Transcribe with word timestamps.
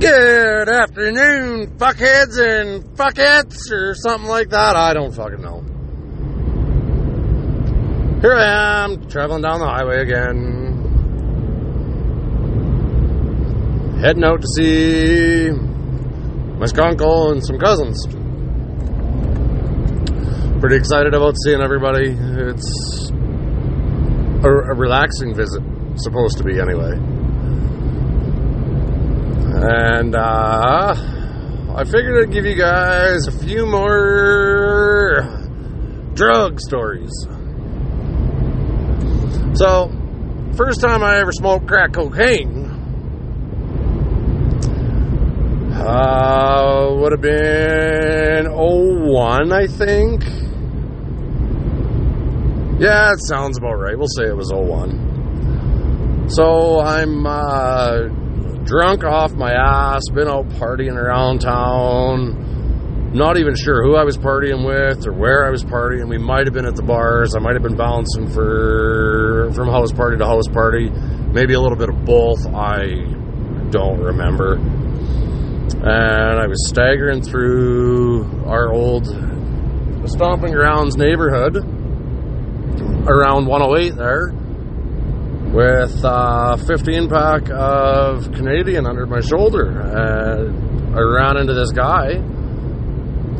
Good 0.00 0.68
afternoon, 0.68 1.76
fuckheads 1.76 2.38
and 2.38 2.84
fuckettes, 2.96 3.72
or 3.72 3.94
something 3.96 4.28
like 4.28 4.50
that. 4.50 4.76
I 4.76 4.94
don't 4.94 5.12
fucking 5.12 5.40
know. 5.42 5.62
Here 8.20 8.32
I 8.32 8.84
am, 8.84 9.08
traveling 9.08 9.42
down 9.42 9.58
the 9.58 9.66
highway 9.66 10.02
again. 10.02 10.76
Heading 14.00 14.22
out 14.22 14.40
to 14.40 14.46
see 14.46 15.50
my 15.50 16.66
skunkle 16.66 17.32
and 17.32 17.44
some 17.44 17.58
cousins. 17.58 18.06
Pretty 20.60 20.76
excited 20.76 21.12
about 21.12 21.34
seeing 21.44 21.60
everybody. 21.60 22.10
It's 22.10 23.10
a, 24.44 24.48
a 24.48 24.74
relaxing 24.76 25.34
visit, 25.34 25.62
supposed 25.96 26.38
to 26.38 26.44
be 26.44 26.60
anyway. 26.60 27.17
And 29.60 30.14
uh, 30.14 30.94
I 31.74 31.84
figured 31.84 32.28
I'd 32.28 32.32
give 32.32 32.44
you 32.44 32.54
guys 32.54 33.26
a 33.26 33.32
few 33.32 33.66
more 33.66 35.26
drug 36.14 36.60
stories. 36.60 37.10
So, 39.54 39.90
first 40.56 40.80
time 40.80 41.02
I 41.02 41.18
ever 41.18 41.32
smoked 41.32 41.66
crack 41.66 41.92
cocaine 41.92 42.66
uh, 45.74 46.94
would 46.96 47.10
have 47.10 47.20
been 47.20 48.46
01, 48.52 49.52
I 49.52 49.66
think. 49.66 50.22
Yeah, 52.80 53.12
it 53.12 53.18
sounds 53.26 53.58
about 53.58 53.74
right. 53.74 53.98
We'll 53.98 54.06
say 54.06 54.26
it 54.26 54.36
was 54.36 54.52
01. 54.52 56.28
So 56.30 56.80
I'm 56.80 57.26
uh, 57.26 58.08
drunk 58.68 59.02
off 59.02 59.32
my 59.32 59.50
ass, 59.50 60.02
been 60.12 60.28
out 60.28 60.46
partying 60.60 60.94
around 60.94 61.40
town. 61.40 63.10
Not 63.14 63.38
even 63.38 63.56
sure 63.56 63.82
who 63.82 63.96
I 63.96 64.04
was 64.04 64.18
partying 64.18 64.66
with 64.66 65.06
or 65.06 65.14
where 65.14 65.46
I 65.46 65.50
was 65.50 65.64
partying. 65.64 66.10
We 66.10 66.18
might 66.18 66.46
have 66.46 66.52
been 66.52 66.66
at 66.66 66.76
the 66.76 66.82
bars. 66.82 67.34
I 67.34 67.38
might 67.38 67.54
have 67.54 67.62
been 67.62 67.76
bouncing 67.76 68.28
for 68.28 69.50
from 69.54 69.68
house 69.68 69.90
party 69.92 70.18
to 70.18 70.26
house 70.26 70.46
party. 70.48 70.90
Maybe 70.90 71.54
a 71.54 71.60
little 71.60 71.78
bit 71.78 71.88
of 71.88 72.04
both. 72.04 72.46
I 72.46 72.84
don't 73.70 74.00
remember. 74.00 74.56
And 74.56 76.38
I 76.38 76.46
was 76.46 76.68
staggering 76.68 77.22
through 77.22 78.44
our 78.44 78.70
old 78.70 79.06
stomping 80.04 80.52
grounds 80.52 80.96
neighborhood 80.96 81.56
around 83.08 83.46
108 83.46 83.96
there 83.96 84.32
with 85.52 86.00
a 86.04 86.56
15 86.66 87.08
pack 87.08 87.50
of 87.50 88.30
Canadian 88.32 88.86
under 88.86 89.06
my 89.06 89.20
shoulder. 89.20 89.80
And 89.80 90.96
I 90.96 91.00
ran 91.00 91.36
into 91.38 91.54
this 91.54 91.72
guy, 91.72 92.22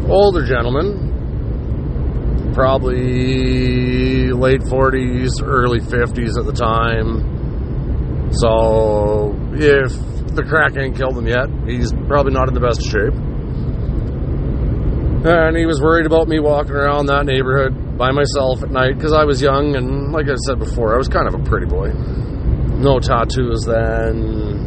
older 0.09 0.45
gentleman, 0.45 2.53
probably 2.55 4.33
late 4.33 4.63
40s, 4.63 5.43
early 5.43 5.81
50s 5.81 6.39
at 6.39 6.47
the 6.47 6.53
time. 6.53 8.31
So 8.33 9.35
if 9.55 9.93
the 10.35 10.43
crack 10.43 10.77
ain't 10.77 10.97
killed 10.97 11.19
him 11.19 11.27
yet, 11.27 11.49
he's 11.67 11.93
probably 12.07 12.33
not 12.33 12.49
in 12.49 12.55
the 12.55 12.61
best 12.61 12.83
shape. 12.83 13.15
And 15.25 15.57
he 15.57 15.67
was 15.67 15.81
worried 15.81 16.07
about 16.07 16.29
me 16.29 16.39
walking 16.39 16.73
around 16.73 17.07
that 17.07 17.27
neighborhood 17.27 17.75
by 17.99 18.13
myself 18.13 18.63
at 18.63 18.71
night 18.71 18.95
because 18.95 19.13
I 19.13 19.25
was 19.25 19.43
young 19.43 19.75
and, 19.75 20.13
like 20.13 20.29
I 20.31 20.37
said 20.47 20.61
before, 20.61 20.95
I 20.95 20.99
was 20.99 21.09
kind 21.09 21.27
of 21.27 21.35
a 21.35 21.43
pretty 21.43 21.67
boy. 21.67 21.89
No 22.79 23.01
tattoos 23.01 23.65
then. 23.67 24.67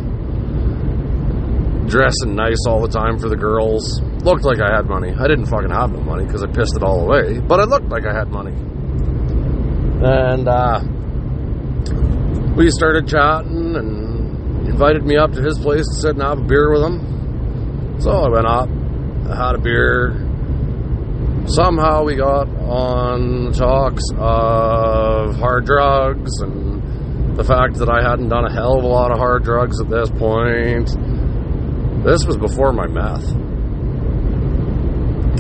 Dressing 1.88 2.35
nice 2.35 2.59
all 2.67 2.81
the 2.81 2.89
time 2.89 3.17
for 3.17 3.29
the 3.29 3.38
girls. 3.38 4.01
Looked 4.23 4.43
like 4.43 4.59
I 4.59 4.75
had 4.75 4.85
money. 4.85 5.13
I 5.17 5.27
didn't 5.27 5.45
fucking 5.45 5.71
have 5.71 5.91
no 5.91 6.01
money 6.01 6.25
because 6.25 6.43
I 6.43 6.47
pissed 6.47 6.75
it 6.75 6.83
all 6.83 7.01
away, 7.07 7.39
but 7.39 7.59
I 7.61 7.63
looked 7.63 7.88
like 7.88 8.05
I 8.05 8.13
had 8.13 8.29
money. 8.29 8.53
And 10.03 10.47
uh, 10.47 10.81
we 12.56 12.69
started 12.69 13.07
chatting 13.07 13.75
and 13.75 14.67
invited 14.67 15.06
me 15.06 15.16
up 15.16 15.31
to 15.33 15.41
his 15.41 15.57
place 15.57 15.88
to 15.88 15.95
sit 16.01 16.11
and 16.11 16.22
have 16.22 16.39
a 16.39 16.44
beer 16.44 16.72
with 16.72 16.83
him. 16.83 18.00
So 18.00 18.11
I 18.11 18.29
went 18.29 18.47
up, 18.47 18.69
I 19.29 19.35
had 19.47 19.56
a 19.56 19.59
beer, 19.59 20.31
somehow 21.47 22.03
we 22.03 22.16
got 22.16 22.47
on 22.47 23.52
talks 23.53 24.03
of 24.18 25.35
hard 25.38 25.66
drugs 25.66 26.41
and 26.41 27.38
the 27.38 27.44
fact 27.44 27.75
that 27.75 27.90
I 27.90 28.02
hadn't 28.07 28.29
done 28.29 28.46
a 28.46 28.52
hell 28.52 28.78
of 28.78 28.84
a 28.84 28.88
lot 28.88 29.12
of 29.12 29.18
hard 29.18 29.44
drugs 29.44 29.80
at 29.81 29.90
this 29.90 30.09
point. 30.12 30.88
This 32.03 32.25
was 32.25 32.38
before 32.38 32.74
my 32.74 32.88
meth. 32.88 33.25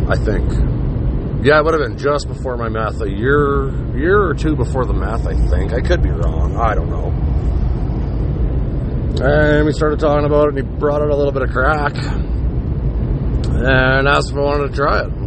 I 0.09 0.15
think. 0.15 0.51
Yeah, 1.43 1.59
it 1.59 1.65
would 1.65 1.73
have 1.73 1.81
been 1.81 1.97
just 1.97 2.27
before 2.27 2.55
my 2.57 2.69
meth, 2.69 3.01
a 3.01 3.09
year 3.09 3.71
year 3.97 4.21
or 4.21 4.33
two 4.33 4.55
before 4.55 4.85
the 4.85 4.93
meth, 4.93 5.27
I 5.27 5.35
think. 5.49 5.73
I 5.73 5.81
could 5.81 6.01
be 6.01 6.09
wrong. 6.09 6.55
I 6.57 6.75
don't 6.75 6.89
know. 6.89 7.11
And 9.23 9.65
we 9.65 9.71
started 9.71 9.99
talking 9.99 10.25
about 10.25 10.47
it 10.47 10.55
and 10.55 10.69
he 10.69 10.77
brought 10.77 11.01
out 11.01 11.09
a 11.09 11.15
little 11.15 11.31
bit 11.31 11.43
of 11.43 11.51
crack. 11.51 11.95
And 13.53 14.07
asked 14.07 14.31
if 14.31 14.37
I 14.37 14.39
wanted 14.39 14.69
to 14.69 14.75
try 14.75 15.01
it 15.01 15.20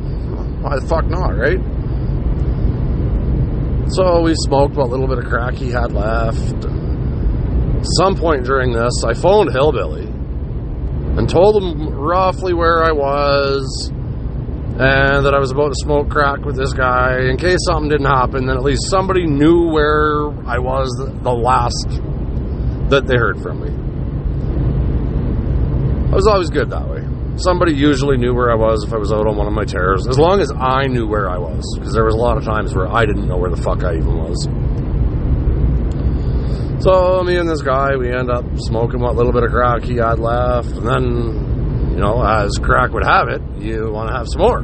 why 0.64 0.78
the 0.78 0.86
fuck 0.86 1.04
not, 1.04 1.36
right? 1.36 1.60
So 3.92 4.22
we 4.22 4.34
smoked 4.34 4.76
what 4.76 4.88
little 4.88 5.06
bit 5.06 5.18
of 5.18 5.26
crack 5.26 5.52
he 5.52 5.70
had 5.70 5.92
left. 5.92 6.64
Some 8.00 8.16
point 8.16 8.44
during 8.44 8.72
this, 8.72 9.04
I 9.04 9.12
phoned 9.12 9.52
Hillbilly 9.52 10.06
and 10.06 11.28
told 11.28 11.62
him 11.62 11.90
roughly 11.90 12.54
where 12.54 12.82
I 12.82 12.92
was 12.92 13.90
and 13.92 15.26
that 15.26 15.34
I 15.34 15.38
was 15.38 15.50
about 15.50 15.68
to 15.68 15.74
smoke 15.76 16.08
crack 16.08 16.42
with 16.46 16.56
this 16.56 16.72
guy. 16.72 17.18
In 17.28 17.36
case 17.36 17.58
something 17.66 17.90
didn't 17.90 18.06
happen, 18.06 18.46
then 18.46 18.56
at 18.56 18.64
least 18.64 18.88
somebody 18.88 19.26
knew 19.26 19.68
where 19.70 20.30
I 20.48 20.58
was 20.58 20.88
the 20.96 21.30
last 21.30 22.00
that 22.88 23.06
they 23.06 23.16
heard 23.18 23.38
from 23.42 23.60
me. 23.60 23.68
I 26.10 26.14
was 26.14 26.26
always 26.26 26.48
good 26.48 26.70
that 26.70 26.88
way 26.88 26.93
somebody 27.36 27.74
usually 27.74 28.16
knew 28.16 28.34
where 28.34 28.50
I 28.50 28.54
was 28.54 28.84
if 28.84 28.92
I 28.92 28.96
was 28.96 29.12
out 29.12 29.26
on 29.26 29.36
one 29.36 29.46
of 29.46 29.52
my 29.52 29.64
tears, 29.64 30.06
as 30.06 30.18
long 30.18 30.40
as 30.40 30.52
I 30.52 30.86
knew 30.86 31.06
where 31.06 31.28
I 31.28 31.38
was, 31.38 31.64
because 31.76 31.92
there 31.92 32.04
was 32.04 32.14
a 32.14 32.18
lot 32.18 32.36
of 32.36 32.44
times 32.44 32.74
where 32.74 32.86
I 32.86 33.04
didn't 33.04 33.26
know 33.26 33.36
where 33.36 33.50
the 33.50 33.60
fuck 33.60 33.82
I 33.82 33.96
even 33.96 34.16
was. 34.18 34.48
So 36.82 37.22
me 37.22 37.36
and 37.36 37.48
this 37.48 37.62
guy, 37.62 37.96
we 37.96 38.12
end 38.12 38.30
up 38.30 38.44
smoking 38.56 39.00
what 39.00 39.16
little 39.16 39.32
bit 39.32 39.42
of 39.42 39.50
crack 39.50 39.84
he 39.84 39.96
had 39.96 40.18
left, 40.18 40.68
and 40.68 40.86
then, 40.86 41.90
you 41.90 42.00
know, 42.00 42.22
as 42.22 42.58
crack 42.58 42.92
would 42.92 43.04
have 43.04 43.28
it, 43.28 43.42
you 43.58 43.90
want 43.90 44.10
to 44.10 44.16
have 44.16 44.28
some 44.28 44.42
more. 44.42 44.62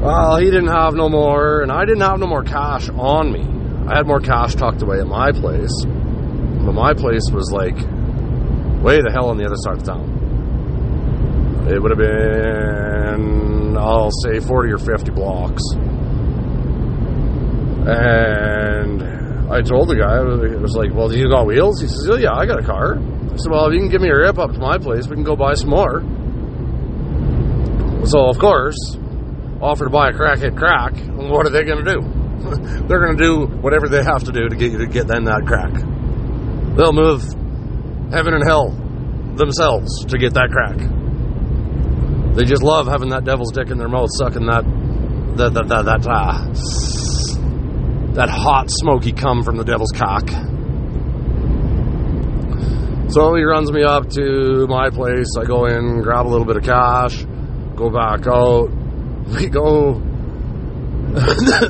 Well, 0.00 0.36
he 0.36 0.44
didn't 0.44 0.68
have 0.68 0.94
no 0.94 1.08
more, 1.08 1.62
and 1.62 1.72
I 1.72 1.84
didn't 1.84 2.02
have 2.02 2.20
no 2.20 2.26
more 2.26 2.44
cash 2.44 2.88
on 2.90 3.32
me. 3.32 3.40
I 3.88 3.96
had 3.96 4.06
more 4.06 4.20
cash 4.20 4.54
tucked 4.54 4.82
away 4.82 5.00
at 5.00 5.06
my 5.06 5.32
place, 5.32 5.72
but 5.84 6.72
my 6.72 6.92
place 6.92 7.30
was 7.32 7.50
like 7.50 7.76
way 8.82 9.00
the 9.00 9.10
hell 9.12 9.30
on 9.30 9.38
the 9.38 9.44
other 9.44 9.56
side 9.56 9.78
of 9.78 9.82
town 9.82 10.17
it 11.70 11.82
would 11.82 11.90
have 11.90 11.98
been, 11.98 13.76
I'll 13.76 14.10
say, 14.10 14.40
40 14.40 14.72
or 14.72 14.78
50 14.78 15.10
blocks. 15.12 15.62
And 17.88 19.02
I 19.52 19.60
told 19.62 19.88
the 19.88 19.96
guy, 19.96 20.20
it 20.20 20.60
was 20.60 20.76
like, 20.76 20.92
well, 20.92 21.08
do 21.08 21.18
you 21.18 21.28
got 21.28 21.46
wheels? 21.46 21.80
He 21.80 21.88
says, 21.88 22.08
oh, 22.10 22.16
yeah, 22.16 22.32
I 22.32 22.46
got 22.46 22.58
a 22.58 22.62
car. 22.62 22.98
I 22.98 23.36
said, 23.36 23.50
well, 23.50 23.66
if 23.66 23.74
you 23.74 23.80
can 23.80 23.88
give 23.88 24.00
me 24.00 24.08
a 24.08 24.16
rip 24.16 24.38
up 24.38 24.52
to 24.52 24.58
my 24.58 24.78
place, 24.78 25.06
we 25.08 25.14
can 25.14 25.24
go 25.24 25.36
buy 25.36 25.54
some 25.54 25.70
more. 25.70 26.00
So, 28.04 28.28
of 28.28 28.38
course, 28.38 28.76
offer 29.60 29.84
to 29.84 29.90
buy 29.90 30.08
a 30.10 30.12
crackhead 30.12 30.56
crack. 30.56 30.96
What 31.16 31.46
are 31.46 31.50
they 31.50 31.64
going 31.64 31.84
to 31.84 31.90
do? 31.92 32.00
They're 32.88 33.04
going 33.04 33.16
to 33.16 33.22
do 33.22 33.46
whatever 33.60 33.88
they 33.88 34.02
have 34.02 34.24
to 34.24 34.32
do 34.32 34.48
to 34.48 34.56
get 34.56 34.72
you 34.72 34.78
to 34.78 34.86
get 34.86 35.06
then 35.06 35.24
that 35.24 35.44
crack. 35.46 35.72
They'll 36.76 36.92
move 36.92 37.22
heaven 38.12 38.34
and 38.34 38.44
hell 38.46 38.70
themselves 39.36 40.04
to 40.06 40.18
get 40.18 40.34
that 40.34 40.50
crack. 40.50 40.76
They 42.38 42.44
just 42.44 42.62
love 42.62 42.86
having 42.86 43.08
that 43.08 43.24
devil's 43.24 43.50
dick 43.50 43.68
in 43.70 43.78
their 43.78 43.88
mouth, 43.88 44.10
sucking 44.16 44.46
that 44.46 44.62
that 45.38 45.54
that 45.54 45.66
that 45.66 45.84
that, 45.86 46.06
uh, 46.06 46.46
that 48.14 48.28
hot 48.28 48.70
smoky 48.70 49.10
cum 49.10 49.42
from 49.42 49.56
the 49.56 49.64
devil's 49.64 49.90
cock. 49.90 50.30
So 53.10 53.34
he 53.34 53.42
runs 53.42 53.72
me 53.72 53.82
up 53.82 54.08
to 54.10 54.68
my 54.68 54.88
place. 54.88 55.26
I 55.36 55.46
go 55.46 55.64
in, 55.66 56.00
grab 56.00 56.26
a 56.26 56.28
little 56.28 56.46
bit 56.46 56.58
of 56.58 56.62
cash, 56.62 57.24
go 57.74 57.90
back 57.90 58.28
out. 58.28 58.70
We 59.28 59.48
go. 59.48 59.94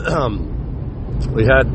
um, 0.07 0.45
we 1.35 1.45
head 1.45 1.67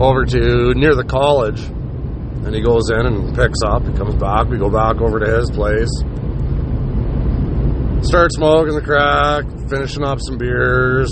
over 0.00 0.24
to 0.24 0.72
near 0.74 0.94
the 0.94 1.04
college, 1.06 1.60
and 1.60 2.54
he 2.54 2.62
goes 2.62 2.88
in 2.88 3.04
and 3.04 3.36
picks 3.36 3.60
up. 3.66 3.84
He 3.84 3.92
comes 3.92 4.14
back. 4.14 4.48
We 4.48 4.56
go 4.56 4.70
back 4.70 5.02
over 5.02 5.20
to 5.20 5.26
his 5.38 5.50
place 5.50 5.90
start 8.02 8.32
smoking 8.32 8.74
the 8.74 8.82
crack, 8.82 9.44
finishing 9.68 10.04
up 10.04 10.18
some 10.20 10.38
beers. 10.38 11.10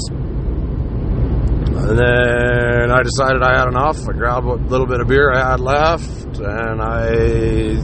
And 1.76 1.98
then 1.98 2.90
I 2.90 3.02
decided 3.02 3.42
I 3.42 3.58
had 3.58 3.68
enough. 3.68 3.98
I 4.08 4.12
grabbed 4.12 4.46
a 4.46 4.54
little 4.54 4.86
bit 4.86 5.00
of 5.00 5.08
beer 5.08 5.32
I 5.32 5.50
had 5.50 5.60
left 5.60 6.38
and 6.38 6.80
I 6.80 7.76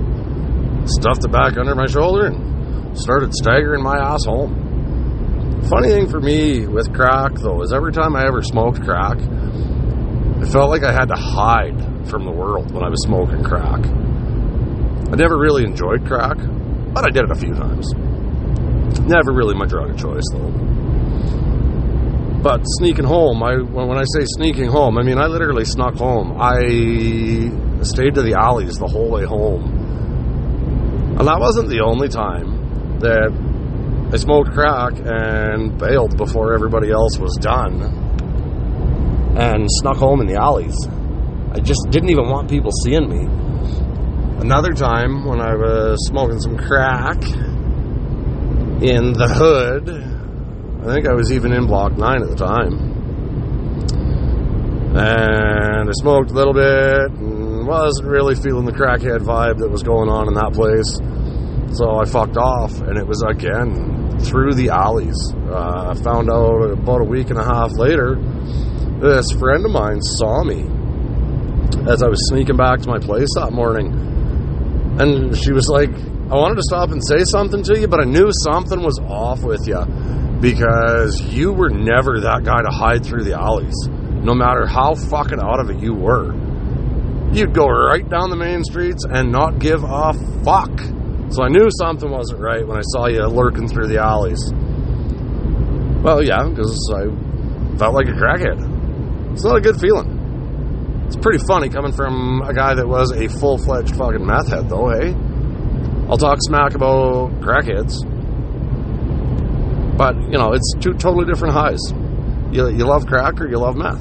stuffed 0.86 1.24
it 1.24 1.32
back 1.32 1.56
under 1.56 1.74
my 1.74 1.86
shoulder, 1.86 2.26
and 2.26 2.98
started 2.98 3.34
staggering 3.34 3.82
my 3.82 3.96
ass 3.96 4.24
home. 4.24 5.62
Funny 5.68 5.88
thing 5.88 6.08
for 6.08 6.20
me 6.20 6.66
with 6.66 6.92
crack, 6.92 7.32
though, 7.34 7.62
is 7.62 7.72
every 7.72 7.92
time 7.92 8.16
I 8.16 8.26
ever 8.26 8.42
smoked 8.42 8.82
crack, 8.82 9.18
it 9.18 10.46
felt 10.46 10.70
like 10.70 10.82
I 10.82 10.92
had 10.92 11.06
to 11.06 11.16
hide 11.16 12.08
from 12.08 12.24
the 12.24 12.32
world 12.32 12.72
when 12.72 12.82
I 12.82 12.88
was 12.88 13.02
smoking 13.04 13.44
crack. 13.44 13.84
I 13.86 15.16
never 15.16 15.38
really 15.38 15.64
enjoyed 15.64 16.06
crack, 16.06 16.38
but 16.92 17.04
I 17.04 17.10
did 17.10 17.24
it 17.24 17.30
a 17.30 17.36
few 17.36 17.54
times. 17.54 17.86
Never 18.98 19.32
really 19.32 19.54
my 19.54 19.66
drug 19.66 19.90
of 19.90 19.98
choice, 19.98 20.24
though. 20.32 20.50
But 22.42 22.62
sneaking 22.64 23.04
home, 23.04 23.42
I 23.42 23.56
when 23.56 23.98
I 23.98 24.04
say 24.04 24.24
sneaking 24.24 24.70
home, 24.70 24.96
I 24.96 25.02
mean 25.02 25.18
I 25.18 25.26
literally 25.26 25.66
snuck 25.66 25.94
home. 25.94 26.40
I 26.40 26.60
stayed 27.84 28.14
to 28.14 28.22
the 28.22 28.34
alleys 28.38 28.76
the 28.78 28.88
whole 28.88 29.10
way 29.10 29.24
home. 29.24 31.16
And 31.18 31.28
that 31.28 31.38
wasn't 31.38 31.68
the 31.68 31.80
only 31.80 32.08
time 32.08 32.98
that 33.00 33.30
I 34.12 34.16
smoked 34.16 34.52
crack 34.52 34.94
and 35.04 35.76
bailed 35.76 36.16
before 36.16 36.54
everybody 36.54 36.90
else 36.90 37.18
was 37.18 37.36
done 37.40 37.82
and 39.36 39.66
snuck 39.68 39.98
home 39.98 40.22
in 40.22 40.26
the 40.26 40.40
alleys. 40.40 40.76
I 41.52 41.60
just 41.60 41.88
didn't 41.90 42.08
even 42.08 42.28
want 42.30 42.48
people 42.48 42.70
seeing 42.84 43.06
me. 43.06 43.28
Another 44.40 44.72
time 44.72 45.26
when 45.26 45.40
I 45.42 45.54
was 45.54 45.98
smoking 46.06 46.40
some 46.40 46.56
crack 46.56 47.20
in 48.82 49.12
the 49.12 49.28
hood, 49.28 49.90
I 50.80 50.94
think 50.94 51.06
I 51.06 51.12
was 51.12 51.30
even 51.32 51.52
in 51.52 51.66
block 51.66 51.98
9 51.98 52.22
at 52.22 52.28
the 52.30 52.36
time. 52.36 52.90
And 54.96 55.88
I 55.88 55.92
smoked 55.92 56.30
a 56.30 56.34
little 56.34 56.54
bit 56.54 57.10
and 57.20 57.66
wasn't 57.66 58.08
really 58.08 58.34
feeling 58.34 58.64
the 58.64 58.72
crackhead 58.72 59.20
vibe 59.20 59.58
that 59.58 59.68
was 59.70 59.82
going 59.82 60.08
on 60.08 60.28
in 60.28 60.34
that 60.34 60.52
place. 60.52 60.96
So 61.76 62.00
I 62.00 62.04
fucked 62.06 62.36
off, 62.36 62.80
and 62.80 62.96
it 62.96 63.06
was 63.06 63.22
again 63.22 64.18
through 64.18 64.54
the 64.54 64.70
alleys. 64.70 65.16
Uh, 65.34 65.92
I 65.92 65.94
found 66.02 66.30
out 66.30 66.72
about 66.72 67.02
a 67.02 67.04
week 67.04 67.30
and 67.30 67.38
a 67.38 67.44
half 67.44 67.72
later, 67.76 68.16
this 68.98 69.30
friend 69.38 69.64
of 69.64 69.70
mine 69.70 70.00
saw 70.00 70.42
me 70.42 70.64
as 71.86 72.02
I 72.02 72.08
was 72.08 72.18
sneaking 72.28 72.56
back 72.56 72.80
to 72.80 72.88
my 72.88 72.98
place 72.98 73.28
that 73.36 73.52
morning. 73.52 73.92
And 74.98 75.36
she 75.36 75.52
was 75.52 75.68
like, 75.68 75.92
I 76.30 76.36
wanted 76.36 76.56
to 76.56 76.62
stop 76.62 76.90
and 76.90 77.02
say 77.04 77.24
something 77.24 77.64
to 77.64 77.80
you, 77.80 77.88
but 77.88 78.00
I 78.00 78.04
knew 78.04 78.30
something 78.44 78.80
was 78.82 79.00
off 79.00 79.42
with 79.42 79.66
you 79.66 79.82
because 80.40 81.20
you 81.20 81.52
were 81.52 81.70
never 81.70 82.20
that 82.20 82.44
guy 82.44 82.62
to 82.62 82.70
hide 82.70 83.04
through 83.04 83.24
the 83.24 83.34
alleys, 83.34 83.74
no 84.22 84.32
matter 84.32 84.64
how 84.64 84.94
fucking 84.94 85.40
out 85.42 85.58
of 85.58 85.70
it 85.70 85.80
you 85.80 85.92
were. 85.92 86.32
You'd 87.32 87.52
go 87.52 87.66
right 87.66 88.08
down 88.08 88.30
the 88.30 88.36
main 88.36 88.62
streets 88.62 89.04
and 89.04 89.32
not 89.32 89.58
give 89.58 89.82
a 89.82 90.12
fuck. 90.44 90.70
So 91.30 91.42
I 91.42 91.48
knew 91.48 91.68
something 91.70 92.08
wasn't 92.08 92.40
right 92.40 92.66
when 92.66 92.78
I 92.78 92.82
saw 92.82 93.06
you 93.08 93.26
lurking 93.26 93.66
through 93.66 93.88
the 93.88 93.98
alleys. 93.98 94.52
Well, 96.02 96.22
yeah, 96.22 96.48
because 96.48 96.78
I 96.94 97.10
felt 97.76 97.94
like 97.94 98.06
a 98.06 98.14
crackhead. 98.14 99.32
It's 99.32 99.44
not 99.44 99.56
a 99.56 99.60
good 99.60 99.80
feeling. 99.80 101.04
It's 101.06 101.16
pretty 101.16 101.42
funny 101.44 101.68
coming 101.68 101.92
from 101.92 102.42
a 102.42 102.54
guy 102.54 102.74
that 102.74 102.86
was 102.86 103.10
a 103.10 103.28
full 103.28 103.58
fledged 103.58 103.96
fucking 103.96 104.24
meth 104.24 104.48
head, 104.48 104.68
though, 104.68 104.90
hey? 104.90 105.14
I'll 106.10 106.18
talk 106.18 106.38
smack 106.42 106.74
about 106.74 107.30
crackheads. 107.40 107.94
But, 109.96 110.16
you 110.16 110.38
know, 110.38 110.52
it's 110.52 110.74
two 110.80 110.94
totally 110.94 111.24
different 111.24 111.54
highs. 111.54 111.80
You, 112.50 112.68
you 112.68 112.84
love 112.84 113.06
crack 113.06 113.40
or 113.40 113.48
you 113.48 113.58
love 113.58 113.76
meth. 113.76 114.00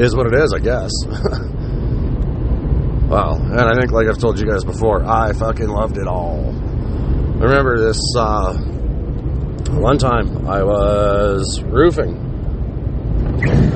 Is 0.00 0.16
what 0.16 0.26
it 0.26 0.34
is, 0.34 0.52
I 0.52 0.58
guess. 0.58 0.90
Wow. 3.04 3.34
And 3.36 3.60
I 3.60 3.74
think, 3.78 3.92
like 3.92 4.08
I've 4.08 4.18
told 4.18 4.40
you 4.40 4.46
guys 4.50 4.64
before, 4.64 5.04
I 5.04 5.34
fucking 5.34 5.68
loved 5.68 5.98
it 5.98 6.08
all. 6.08 6.48
I 6.48 7.44
remember 7.44 7.78
this 7.78 8.00
uh, 8.16 8.54
one 9.74 9.98
time 9.98 10.48
I 10.48 10.62
was 10.64 11.62
roofing. 11.62 12.16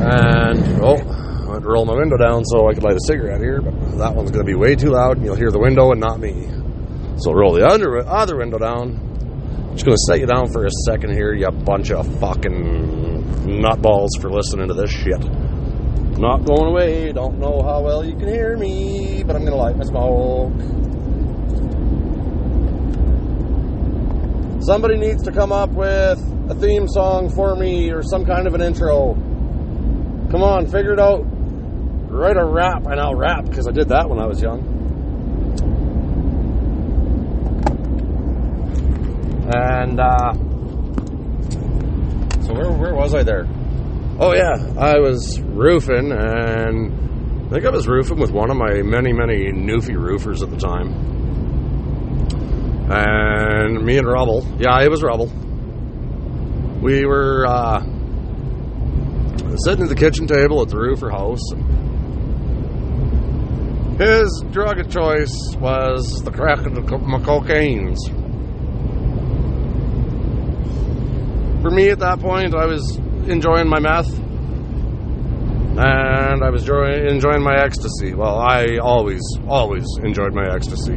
And, 0.01 0.83
oh, 0.83 1.18
Went 1.59 1.67
to 1.67 1.73
roll 1.73 1.85
my 1.87 1.97
window 1.97 2.17
down 2.17 2.45
so 2.45 2.69
I 2.69 2.73
could 2.73 2.85
light 2.85 2.95
a 2.95 3.01
cigarette 3.05 3.41
here, 3.41 3.61
but 3.61 3.75
that 3.99 4.15
one's 4.15 4.31
going 4.31 4.47
to 4.47 4.49
be 4.49 4.55
way 4.55 4.77
too 4.77 4.91
loud 4.91 5.17
and 5.17 5.27
you'll 5.27 5.35
hear 5.35 5.51
the 5.51 5.59
window 5.59 5.91
and 5.91 6.01
not 6.01 6.21
me. 6.21 6.47
So 7.17 7.33
roll 7.33 7.53
the 7.53 7.67
other, 7.67 7.99
other 8.07 8.37
window 8.37 8.59
down. 8.59 9.73
Just 9.73 9.85
going 9.85 9.97
to 9.97 10.03
set 10.07 10.21
you 10.21 10.27
down 10.27 10.53
for 10.53 10.67
a 10.67 10.71
second 10.87 11.15
here, 11.15 11.35
you 11.35 11.51
bunch 11.51 11.91
of 11.91 12.07
fucking 12.21 13.59
nutballs 13.59 14.11
for 14.21 14.31
listening 14.31 14.69
to 14.69 14.75
this 14.75 14.89
shit. 14.89 15.19
Not 15.19 16.45
going 16.45 16.69
away. 16.69 17.11
Don't 17.11 17.41
know 17.41 17.61
how 17.61 17.83
well 17.83 18.05
you 18.05 18.15
can 18.15 18.29
hear 18.29 18.57
me, 18.57 19.25
but 19.25 19.35
I'm 19.35 19.45
going 19.45 19.51
to 19.51 19.59
light 19.59 19.77
my 19.77 19.83
smoke. 19.83 20.53
Somebody 24.63 24.97
needs 24.97 25.25
to 25.25 25.33
come 25.33 25.51
up 25.51 25.71
with 25.71 26.21
a 26.51 26.55
theme 26.55 26.87
song 26.87 27.29
for 27.29 27.57
me 27.57 27.91
or 27.91 28.05
some 28.05 28.25
kind 28.25 28.47
of 28.47 28.55
an 28.55 28.61
intro. 28.61 29.15
Come 30.31 30.45
on, 30.45 30.67
figure 30.67 30.93
it 30.93 31.01
out. 31.01 31.27
Write 32.19 32.37
a 32.37 32.45
rap, 32.45 32.85
and 32.85 33.01
I'll 33.01 33.15
rap 33.15 33.45
because 33.45 33.69
I 33.69 33.71
did 33.71 33.91
that 33.91 34.11
when 34.11 34.19
I 34.19 34.27
was 34.27 34.43
young. 34.43 34.59
And, 39.55 40.01
uh, 40.01 40.33
so 42.43 42.55
where, 42.55 42.73
where 42.73 42.93
was 42.93 43.15
I 43.15 43.23
there? 43.23 43.47
Oh 44.19 44.33
yeah, 44.33 44.57
I 44.77 44.99
was 44.99 45.41
roofing, 45.41 46.11
and 46.11 47.47
I 47.47 47.51
think 47.51 47.65
I 47.65 47.71
was 47.71 47.87
roofing 47.87 48.19
with 48.19 48.33
one 48.33 48.51
of 48.51 48.57
my 48.57 48.83
many, 48.83 49.13
many 49.13 49.53
Newfie 49.53 49.95
roofers 49.95 50.43
at 50.43 50.51
the 50.51 50.57
time. 50.57 50.89
And 52.91 53.85
me 53.85 53.97
and 53.97 54.09
Rubble, 54.09 54.45
yeah, 54.59 54.83
it 54.83 54.91
was 54.91 55.05
Rubble. 55.05 55.29
We 56.83 57.07
were 57.07 57.47
uh, 57.47 57.81
sitting 59.59 59.85
at 59.85 59.89
the 59.89 59.97
kitchen 59.97 60.27
table 60.27 60.63
at 60.63 60.69
the 60.69 60.79
roofer 60.79 61.11
house. 61.11 61.45
His 63.99 64.45
drug 64.53 64.79
of 64.79 64.89
choice 64.89 65.35
was 65.59 66.23
the 66.23 66.31
crack 66.31 66.65
of 66.65 66.75
the 66.77 66.83
cocaines. 66.83 67.99
For 71.63 71.71
me 71.71 71.91
at 71.91 71.99
that 71.99 72.21
point, 72.21 72.55
I 72.55 72.67
was 72.67 72.97
enjoying 73.27 73.69
my 73.69 73.81
meth 73.81 74.17
and 75.79 76.45
I 76.45 76.51
was 76.51 76.63
enjoying 76.69 77.43
my 77.43 77.57
ecstasy. 77.61 78.15
Well, 78.15 78.39
I 78.39 78.79
always, 78.81 79.23
always 79.49 79.85
enjoyed 80.05 80.33
my 80.33 80.49
ecstasy, 80.55 80.95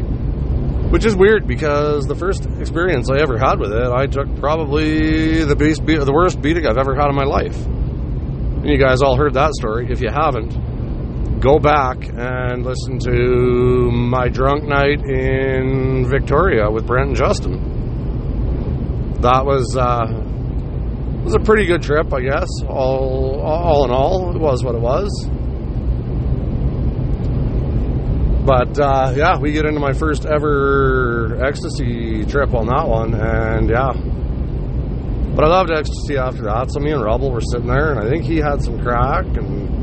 which 0.91 1.03
is 1.03 1.15
weird 1.15 1.47
because 1.47 2.05
the 2.05 2.15
first 2.15 2.45
experience 2.59 3.09
I 3.09 3.17
ever 3.17 3.39
had 3.39 3.59
with 3.59 3.71
it, 3.71 3.91
I 3.91 4.05
took 4.05 4.27
probably 4.39 5.43
the 5.43 5.55
beast, 5.55 5.83
the 5.87 6.13
worst 6.13 6.39
beating 6.39 6.67
I've 6.67 6.77
ever 6.77 6.95
had 6.95 7.09
in 7.09 7.15
my 7.15 7.25
life. 7.25 7.65
And 7.65 8.69
you 8.69 8.77
guys 8.77 9.01
all 9.01 9.17
heard 9.17 9.33
that 9.33 9.53
story. 9.55 9.87
If 9.89 10.01
you 10.01 10.09
haven't, 10.09 10.53
go 11.41 11.59
back 11.59 11.97
and 12.07 12.63
listen 12.63 12.99
to 12.99 13.91
my 13.91 14.29
drunk 14.29 14.63
night 14.63 15.03
in 15.03 16.07
Victoria 16.07 16.69
with 16.69 16.85
Brent 16.87 17.09
and 17.09 17.17
Justin. 17.17 17.59
That 19.21 19.45
was. 19.45 19.75
Uh, 19.75 20.27
was 21.23 21.35
a 21.35 21.39
pretty 21.39 21.65
good 21.65 21.81
trip, 21.81 22.11
I 22.13 22.21
guess. 22.21 22.49
All, 22.67 23.39
all 23.41 23.85
in 23.85 23.91
all, 23.91 24.35
it 24.35 24.39
was 24.39 24.63
what 24.63 24.75
it 24.75 24.81
was. 24.81 25.29
But 28.43 28.79
uh, 28.79 29.13
yeah, 29.15 29.37
we 29.37 29.51
get 29.51 29.65
into 29.65 29.79
my 29.79 29.93
first 29.93 30.25
ever 30.25 31.37
ecstasy 31.45 32.25
trip 32.25 32.55
on 32.55 32.67
that 32.67 32.87
one, 32.87 33.13
and 33.13 33.69
yeah. 33.69 33.93
But 35.35 35.45
I 35.45 35.47
loved 35.47 35.71
ecstasy 35.71 36.17
after 36.17 36.41
that. 36.43 36.71
So 36.71 36.79
me 36.79 36.91
and 36.91 37.03
Rubble 37.03 37.31
were 37.31 37.41
sitting 37.41 37.67
there, 37.67 37.91
and 37.91 37.99
I 37.99 38.09
think 38.09 38.25
he 38.25 38.37
had 38.37 38.63
some 38.63 38.81
crack, 38.81 39.25
and 39.25 39.80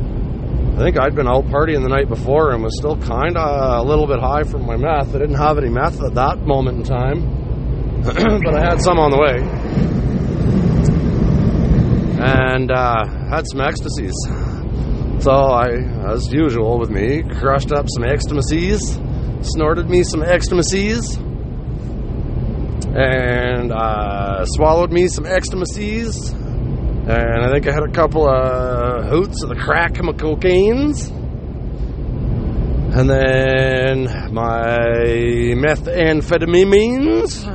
I 0.79 0.81
think 0.81 0.97
I'd 0.97 1.13
been 1.13 1.27
out 1.27 1.43
partying 1.47 1.83
the 1.83 1.89
night 1.89 2.07
before 2.07 2.53
and 2.53 2.63
was 2.63 2.77
still 2.77 2.95
kind 2.95 3.35
of 3.35 3.81
a 3.81 3.83
little 3.85 4.07
bit 4.07 4.21
high 4.21 4.43
from 4.43 4.65
my 4.65 4.77
meth. 4.77 5.13
I 5.13 5.19
didn't 5.19 5.35
have 5.35 5.57
any 5.57 5.67
meth 5.67 6.01
at 6.01 6.13
that 6.13 6.39
moment 6.47 6.77
in 6.77 6.83
time, 6.83 8.01
but 8.01 8.55
I 8.55 8.61
had 8.61 8.79
some 8.79 8.97
on 8.97 9.11
the 9.11 9.19
way 9.19 9.43
and 12.23 12.71
uh, 12.71 13.05
had 13.29 13.45
some 13.51 13.59
ecstasies. 13.59 14.15
So 15.21 15.31
I, 15.31 15.67
as 16.13 16.31
usual 16.31 16.79
with 16.79 16.89
me, 16.89 17.23
crushed 17.23 17.73
up 17.73 17.87
some 17.89 18.05
ecstasies, 18.05 18.97
snorted 19.41 19.89
me 19.89 20.03
some 20.03 20.23
ecstasies, 20.23 21.17
and 22.95 23.73
uh, 23.73 24.45
swallowed 24.45 24.93
me 24.93 25.09
some 25.09 25.25
ecstasies, 25.25 26.33
and 27.09 27.43
I 27.43 27.51
think 27.51 27.67
I 27.67 27.73
had 27.73 27.81
a 27.81 27.91
couple 27.91 28.29
of 28.29 29.05
hoots 29.05 29.41
of 29.41 29.49
the 29.49 29.55
crack 29.55 29.93
cocaines. 29.95 31.09
And 32.91 33.09
then 33.09 34.03
my 34.31 34.77
methamphetamines 35.57 37.45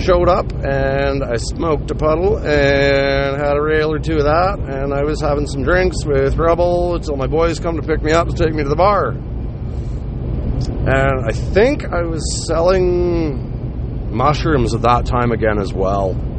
showed 0.04 0.28
up 0.28 0.52
and 0.52 1.24
I 1.24 1.34
smoked 1.36 1.90
a 1.90 1.96
puddle 1.96 2.36
and 2.38 3.40
had 3.42 3.56
a 3.56 3.60
rail 3.60 3.92
or 3.92 3.98
two 3.98 4.18
of 4.18 4.24
that. 4.24 4.60
And 4.60 4.94
I 4.94 5.02
was 5.02 5.20
having 5.20 5.48
some 5.48 5.64
drinks 5.64 6.04
with 6.06 6.36
Rebel 6.36 6.94
until 6.94 7.16
my 7.16 7.26
boys 7.26 7.58
come 7.58 7.74
to 7.74 7.82
pick 7.82 8.02
me 8.02 8.12
up 8.12 8.28
to 8.28 8.34
take 8.34 8.54
me 8.54 8.62
to 8.62 8.68
the 8.68 8.76
bar. 8.76 9.16
And 10.86 11.26
I 11.26 11.32
think 11.32 11.86
I 11.86 12.02
was 12.02 12.46
selling 12.46 14.12
mushrooms 14.12 14.74
at 14.76 14.82
that 14.82 15.06
time 15.06 15.32
again 15.32 15.58
as 15.58 15.72
well. 15.72 16.29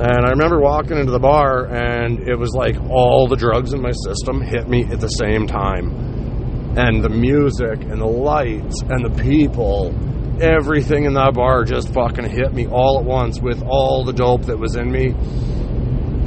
And 0.00 0.24
I 0.24 0.30
remember 0.30 0.58
walking 0.58 0.96
into 0.96 1.12
the 1.12 1.18
bar, 1.18 1.66
and 1.66 2.26
it 2.26 2.34
was 2.34 2.54
like 2.54 2.74
all 2.88 3.28
the 3.28 3.36
drugs 3.36 3.74
in 3.74 3.82
my 3.82 3.92
system 3.92 4.40
hit 4.40 4.66
me 4.66 4.84
at 4.84 4.98
the 4.98 5.08
same 5.08 5.46
time. 5.46 6.74
And 6.74 7.04
the 7.04 7.10
music, 7.10 7.82
and 7.82 8.00
the 8.00 8.06
lights, 8.06 8.80
and 8.80 9.04
the 9.04 9.22
people, 9.22 9.92
everything 10.40 11.04
in 11.04 11.12
that 11.14 11.34
bar 11.34 11.64
just 11.64 11.92
fucking 11.92 12.30
hit 12.30 12.54
me 12.54 12.66
all 12.66 13.00
at 13.00 13.04
once 13.04 13.42
with 13.42 13.62
all 13.62 14.02
the 14.02 14.14
dope 14.14 14.46
that 14.46 14.58
was 14.58 14.74
in 14.74 14.90
me. 14.90 15.08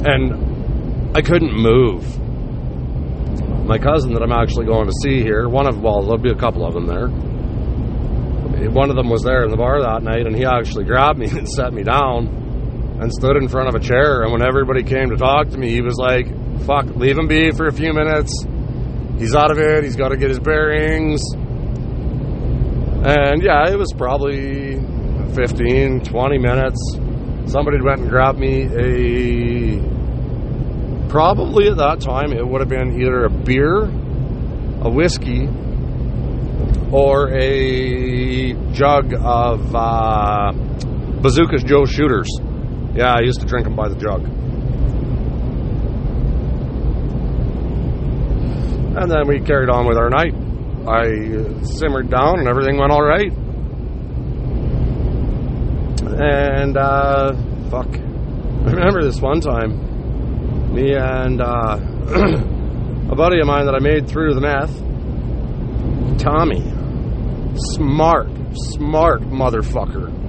And 0.06 1.16
I 1.16 1.20
couldn't 1.20 1.52
move. 1.52 2.06
My 3.66 3.78
cousin 3.78 4.12
that 4.12 4.22
I'm 4.22 4.30
actually 4.30 4.66
going 4.66 4.86
to 4.86 4.94
see 5.02 5.20
here, 5.20 5.48
one 5.48 5.66
of, 5.66 5.82
well, 5.82 6.02
there'll 6.02 6.18
be 6.18 6.30
a 6.30 6.36
couple 6.36 6.64
of 6.64 6.74
them 6.74 6.86
there. 6.86 7.08
One 8.70 8.88
of 8.88 8.94
them 8.94 9.08
was 9.08 9.24
there 9.24 9.42
in 9.42 9.50
the 9.50 9.56
bar 9.56 9.82
that 9.82 10.04
night, 10.04 10.28
and 10.28 10.36
he 10.36 10.44
actually 10.44 10.84
grabbed 10.84 11.18
me 11.18 11.26
and 11.32 11.48
set 11.48 11.72
me 11.72 11.82
down 11.82 12.43
and 13.04 13.12
stood 13.12 13.36
in 13.36 13.46
front 13.48 13.68
of 13.68 13.74
a 13.74 13.80
chair. 13.80 14.22
And 14.22 14.32
when 14.32 14.40
everybody 14.42 14.82
came 14.82 15.10
to 15.10 15.16
talk 15.16 15.50
to 15.50 15.58
me, 15.58 15.68
he 15.68 15.82
was 15.82 15.98
like, 15.98 16.26
fuck, 16.64 16.86
leave 16.96 17.18
him 17.18 17.28
be 17.28 17.50
for 17.50 17.66
a 17.66 17.72
few 17.72 17.92
minutes. 17.92 18.32
He's 19.18 19.34
out 19.34 19.50
of 19.50 19.58
it. 19.58 19.84
He's 19.84 19.94
got 19.94 20.08
to 20.08 20.16
get 20.16 20.30
his 20.30 20.40
bearings. 20.40 21.20
And 23.04 23.42
yeah, 23.42 23.70
it 23.70 23.76
was 23.78 23.92
probably 23.92 24.80
15, 25.34 26.00
20 26.00 26.38
minutes. 26.38 26.78
Somebody 27.52 27.82
went 27.82 28.00
and 28.00 28.08
grabbed 28.08 28.38
me 28.38 28.62
a. 28.72 29.78
Probably 31.10 31.68
at 31.68 31.76
that 31.76 32.00
time, 32.00 32.32
it 32.32 32.44
would 32.44 32.62
have 32.62 32.70
been 32.70 32.98
either 32.98 33.26
a 33.26 33.30
beer, 33.30 33.82
a 33.82 34.88
whiskey, 34.88 35.46
or 36.90 37.30
a 37.34 38.54
jug 38.72 39.12
of 39.12 39.76
uh, 39.76 40.52
Bazookas 41.20 41.64
Joe 41.64 41.84
Shooters. 41.84 42.30
Yeah, 42.96 43.12
I 43.12 43.22
used 43.22 43.40
to 43.40 43.46
drink 43.46 43.64
them 43.64 43.74
by 43.74 43.88
the 43.88 43.96
jug. 43.96 44.24
And 48.96 49.10
then 49.10 49.26
we 49.26 49.40
carried 49.40 49.68
on 49.68 49.84
with 49.88 49.96
our 49.96 50.08
night. 50.08 50.32
I 50.86 51.64
simmered 51.64 52.08
down 52.08 52.38
and 52.38 52.46
everything 52.46 52.78
went 52.78 52.92
all 52.92 53.02
right. 53.02 53.32
And, 56.20 56.76
uh, 56.76 57.32
fuck. 57.68 57.88
I 57.88 58.70
remember 58.70 59.02
this 59.02 59.20
one 59.20 59.40
time, 59.40 60.72
me 60.72 60.94
and 60.94 61.40
uh, 61.40 61.76
a 63.10 63.16
buddy 63.16 63.40
of 63.40 63.46
mine 63.48 63.66
that 63.66 63.74
I 63.74 63.80
made 63.80 64.06
through 64.06 64.34
the 64.34 64.40
meth, 64.40 64.70
Tommy. 66.20 66.62
Smart, 67.74 68.28
smart 68.54 69.22
motherfucker 69.22 70.23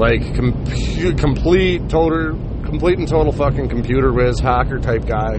like 0.00 0.34
com- 0.34 0.64
complete 1.16 1.88
total 1.90 2.32
complete 2.64 2.98
and 2.98 3.06
total 3.06 3.32
fucking 3.32 3.68
computer 3.68 4.12
whiz 4.12 4.40
hacker 4.40 4.78
type 4.78 5.06
guy. 5.06 5.34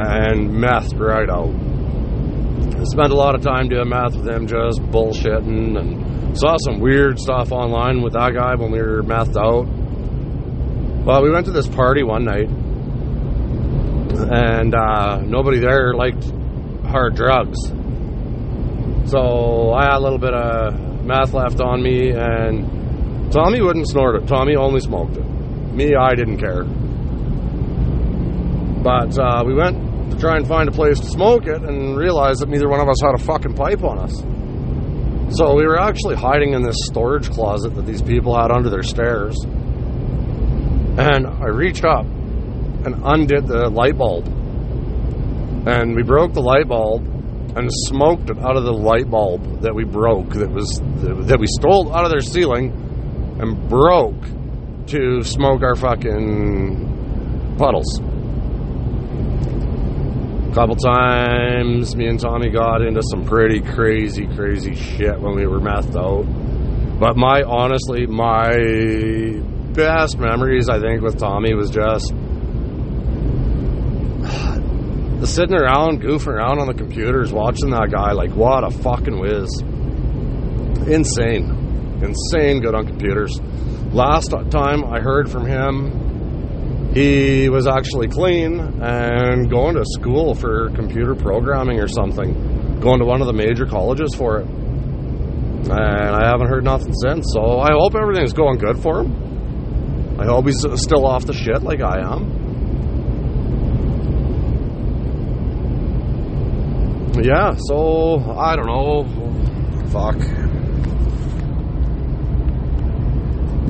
And 0.00 0.52
meth 0.52 0.92
right 0.92 1.28
out. 1.30 1.48
I 1.48 2.84
spent 2.84 3.10
a 3.10 3.16
lot 3.16 3.34
of 3.34 3.40
time 3.40 3.68
doing 3.68 3.88
math 3.88 4.14
with 4.14 4.28
him 4.28 4.46
just 4.46 4.80
bullshitting 4.82 5.78
and 5.78 6.38
saw 6.38 6.56
some 6.58 6.78
weird 6.78 7.18
stuff 7.18 7.50
online 7.50 8.02
with 8.02 8.12
that 8.12 8.34
guy 8.34 8.54
when 8.54 8.70
we 8.70 8.80
were 8.80 9.02
mathed 9.02 9.36
out. 9.36 9.66
Well 11.06 11.22
we 11.22 11.30
went 11.30 11.46
to 11.46 11.52
this 11.52 11.66
party 11.66 12.02
one 12.02 12.24
night. 12.24 12.50
And 14.30 14.74
uh, 14.74 15.22
nobody 15.24 15.58
there 15.58 15.94
liked 15.94 16.24
hard 16.84 17.14
drugs. 17.16 17.58
So 19.10 19.72
I 19.72 19.84
had 19.84 19.96
a 19.96 20.00
little 20.00 20.18
bit 20.18 20.34
of 20.34 20.88
meth 21.08 21.32
left 21.32 21.58
on 21.60 21.82
me, 21.82 22.10
and 22.10 23.32
Tommy 23.32 23.62
wouldn't 23.62 23.88
snort 23.88 24.16
it. 24.16 24.28
Tommy 24.28 24.56
only 24.56 24.80
smoked 24.80 25.16
it. 25.16 25.24
Me, 25.72 25.94
I 25.94 26.14
didn't 26.14 26.36
care. 26.36 26.64
But 28.82 29.18
uh, 29.18 29.42
we 29.46 29.54
went 29.54 30.10
to 30.10 30.18
try 30.18 30.36
and 30.36 30.46
find 30.46 30.68
a 30.68 30.72
place 30.72 31.00
to 31.00 31.06
smoke 31.06 31.46
it 31.46 31.62
and 31.62 31.96
realized 31.96 32.42
that 32.42 32.50
neither 32.50 32.68
one 32.68 32.80
of 32.80 32.88
us 32.88 33.00
had 33.02 33.14
a 33.14 33.18
fucking 33.18 33.54
pipe 33.54 33.82
on 33.82 33.98
us. 33.98 34.14
So 35.36 35.54
we 35.54 35.66
were 35.66 35.80
actually 35.80 36.16
hiding 36.16 36.52
in 36.52 36.62
this 36.62 36.76
storage 36.84 37.30
closet 37.30 37.74
that 37.74 37.86
these 37.86 38.02
people 38.02 38.38
had 38.38 38.50
under 38.50 38.68
their 38.68 38.82
stairs. 38.82 39.36
And 39.44 41.26
I 41.26 41.46
reached 41.46 41.84
up 41.84 42.04
and 42.04 43.02
undid 43.02 43.46
the 43.46 43.70
light 43.70 43.96
bulb. 43.96 44.26
And 45.66 45.96
we 45.96 46.02
broke 46.02 46.34
the 46.34 46.42
light 46.42 46.68
bulb 46.68 47.17
and 47.58 47.68
smoked 47.72 48.30
it 48.30 48.38
out 48.38 48.56
of 48.56 48.62
the 48.64 48.72
light 48.72 49.10
bulb 49.10 49.62
that 49.62 49.74
we 49.74 49.84
broke 49.84 50.30
that 50.30 50.48
was 50.48 50.80
that 51.26 51.38
we 51.40 51.46
stole 51.48 51.92
out 51.92 52.04
of 52.04 52.10
their 52.10 52.20
ceiling 52.20 52.70
and 53.40 53.68
broke 53.68 54.22
to 54.86 55.22
smoke 55.22 55.62
our 55.62 55.74
fucking 55.74 57.56
puddles. 57.58 58.00
A 60.48 60.54
couple 60.54 60.76
times, 60.76 61.94
me 61.96 62.06
and 62.06 62.18
Tommy 62.18 62.48
got 62.50 62.80
into 62.80 63.02
some 63.10 63.24
pretty 63.24 63.60
crazy, 63.60 64.26
crazy 64.34 64.74
shit 64.74 65.20
when 65.20 65.34
we 65.34 65.46
were 65.46 65.60
methed 65.60 65.96
out. 65.96 66.24
But 66.98 67.16
my 67.16 67.42
honestly, 67.42 68.06
my 68.06 68.54
best 69.74 70.16
memories, 70.18 70.68
I 70.68 70.80
think, 70.80 71.02
with 71.02 71.18
Tommy 71.18 71.54
was 71.54 71.70
just 71.70 72.12
the 75.20 75.26
sitting 75.26 75.56
around, 75.56 76.00
goofing 76.02 76.28
around 76.28 76.60
on 76.60 76.66
the 76.66 76.74
computers, 76.74 77.32
watching 77.32 77.70
that 77.70 77.90
guy, 77.90 78.12
like, 78.12 78.30
what 78.34 78.64
a 78.64 78.70
fucking 78.70 79.18
whiz. 79.18 79.62
Insane. 80.88 82.00
Insane 82.02 82.60
good 82.60 82.74
on 82.74 82.86
computers. 82.86 83.40
Last 83.92 84.32
time 84.50 84.84
I 84.84 85.00
heard 85.00 85.28
from 85.30 85.46
him, 85.46 86.92
he 86.94 87.48
was 87.48 87.66
actually 87.66 88.08
clean 88.08 88.60
and 88.60 89.50
going 89.50 89.74
to 89.74 89.84
school 89.84 90.34
for 90.34 90.70
computer 90.70 91.14
programming 91.14 91.80
or 91.80 91.88
something. 91.88 92.78
Going 92.80 93.00
to 93.00 93.04
one 93.04 93.20
of 93.20 93.26
the 93.26 93.32
major 93.32 93.66
colleges 93.66 94.14
for 94.14 94.38
it. 94.38 94.46
And 94.46 95.72
I 95.72 96.26
haven't 96.26 96.48
heard 96.48 96.64
nothing 96.64 96.94
since, 96.94 97.32
so 97.32 97.58
I 97.58 97.72
hope 97.72 97.94
everything's 97.94 98.32
going 98.32 98.58
good 98.58 98.78
for 98.80 99.00
him. 99.00 100.16
I 100.18 100.24
hope 100.26 100.46
he's 100.46 100.64
still 100.80 101.04
off 101.06 101.26
the 101.26 101.34
shit 101.34 101.62
like 101.62 101.80
I 101.80 102.00
am. 102.00 102.47
Yeah, 107.22 107.54
so 107.56 108.18
I 108.38 108.56
don't 108.56 108.66
know. 108.66 109.04
Fuck. 109.90 110.16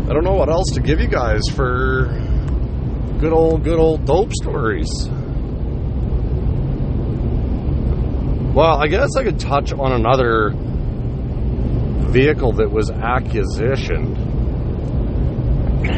I 0.09 0.13
don't 0.13 0.25
know 0.25 0.35
what 0.35 0.49
else 0.49 0.71
to 0.75 0.81
give 0.81 1.01
you 1.01 1.09
guys 1.09 1.43
for 1.55 2.07
good 3.21 3.33
old, 3.33 3.65
good 3.65 3.79
old 3.79 4.05
dope 4.05 4.33
stories. 4.33 4.89
Well, 8.55 8.77
I 8.83 8.87
guess 8.89 9.17
I 9.17 9.25
could 9.25 9.39
touch 9.39 9.73
on 9.73 9.93
another 9.93 10.53
vehicle 12.11 12.53
that 12.53 12.71
was 12.71 12.91
acquisitioned 12.91 14.17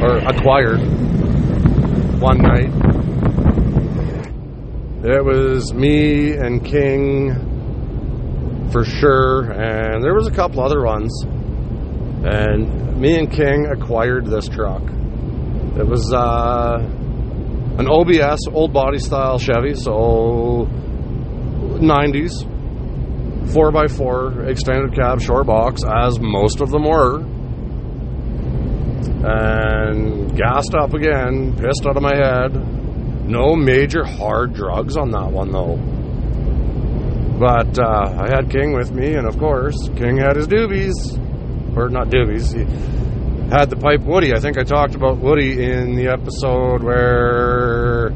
or 0.03 0.19
acquired 0.19 0.81
one 2.21 2.39
night 2.39 2.90
it 5.03 5.25
was 5.25 5.73
me 5.73 6.33
and 6.33 6.63
King 6.63 8.69
for 8.71 8.85
sure, 8.85 9.51
and 9.51 10.05
there 10.05 10.15
was 10.15 10.27
a 10.27 10.31
couple 10.31 10.63
other 10.63 10.85
ones. 10.85 11.25
And 11.25 13.01
me 13.01 13.19
and 13.19 13.33
King 13.33 13.67
acquired 13.73 14.27
this 14.27 14.47
truck. 14.47 14.83
It 14.83 15.87
was 15.87 16.13
uh, 16.13 16.81
an 17.79 17.89
OBS, 17.89 18.47
old 18.53 18.75
body 18.75 18.99
style 18.99 19.39
Chevy, 19.39 19.75
so 19.75 20.69
90s, 21.81 22.45
4x4 23.55 24.49
extended 24.49 24.95
cab 24.95 25.23
short 25.23 25.47
box, 25.47 25.83
as 25.83 26.21
most 26.21 26.61
of 26.61 26.71
them 26.71 26.85
were. 26.85 27.21
And 29.23 30.37
gassed 30.37 30.75
up 30.75 30.93
again, 30.93 31.57
pissed 31.57 31.87
out 31.87 31.97
of 31.97 32.03
my 32.03 32.15
head 32.15 32.80
no 33.25 33.55
major 33.55 34.05
hard 34.05 34.55
drugs 34.55 34.97
on 34.97 35.11
that 35.11 35.31
one, 35.31 35.51
though. 35.51 35.77
But 37.39 37.79
uh, 37.79 38.23
I 38.23 38.29
had 38.29 38.51
King 38.51 38.75
with 38.75 38.93
me, 38.93 39.15
and 39.15 39.27
of 39.27 39.39
course, 39.39 39.89
King 39.97 40.19
had 40.19 40.37
his 40.37 40.47
doobies. 40.47 40.95
Or 41.77 41.89
not 41.89 42.09
doobies. 42.09 42.53
He 42.53 42.65
had 43.51 43.71
the 43.71 43.77
pipe 43.77 44.01
Woody. 44.03 44.35
I 44.35 44.41
think 44.41 44.59
I 44.59 44.65
talked 44.65 44.95
about 44.95 45.19
Woody 45.19 45.65
in 45.65 45.95
the 45.95 46.09
episode 46.09 46.83
where. 46.83 48.13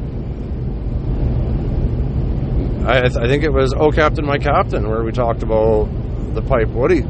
I, 2.87 3.01
th- 3.01 3.17
I 3.17 3.27
think 3.27 3.43
it 3.43 3.51
was 3.51 3.73
Oh 3.75 3.89
Captain, 3.89 4.25
My 4.25 4.37
Captain, 4.37 4.87
where 4.87 5.03
we 5.03 5.11
talked 5.11 5.41
about 5.41 5.85
the 6.35 6.41
pipe 6.41 6.67
Woody. 6.69 7.01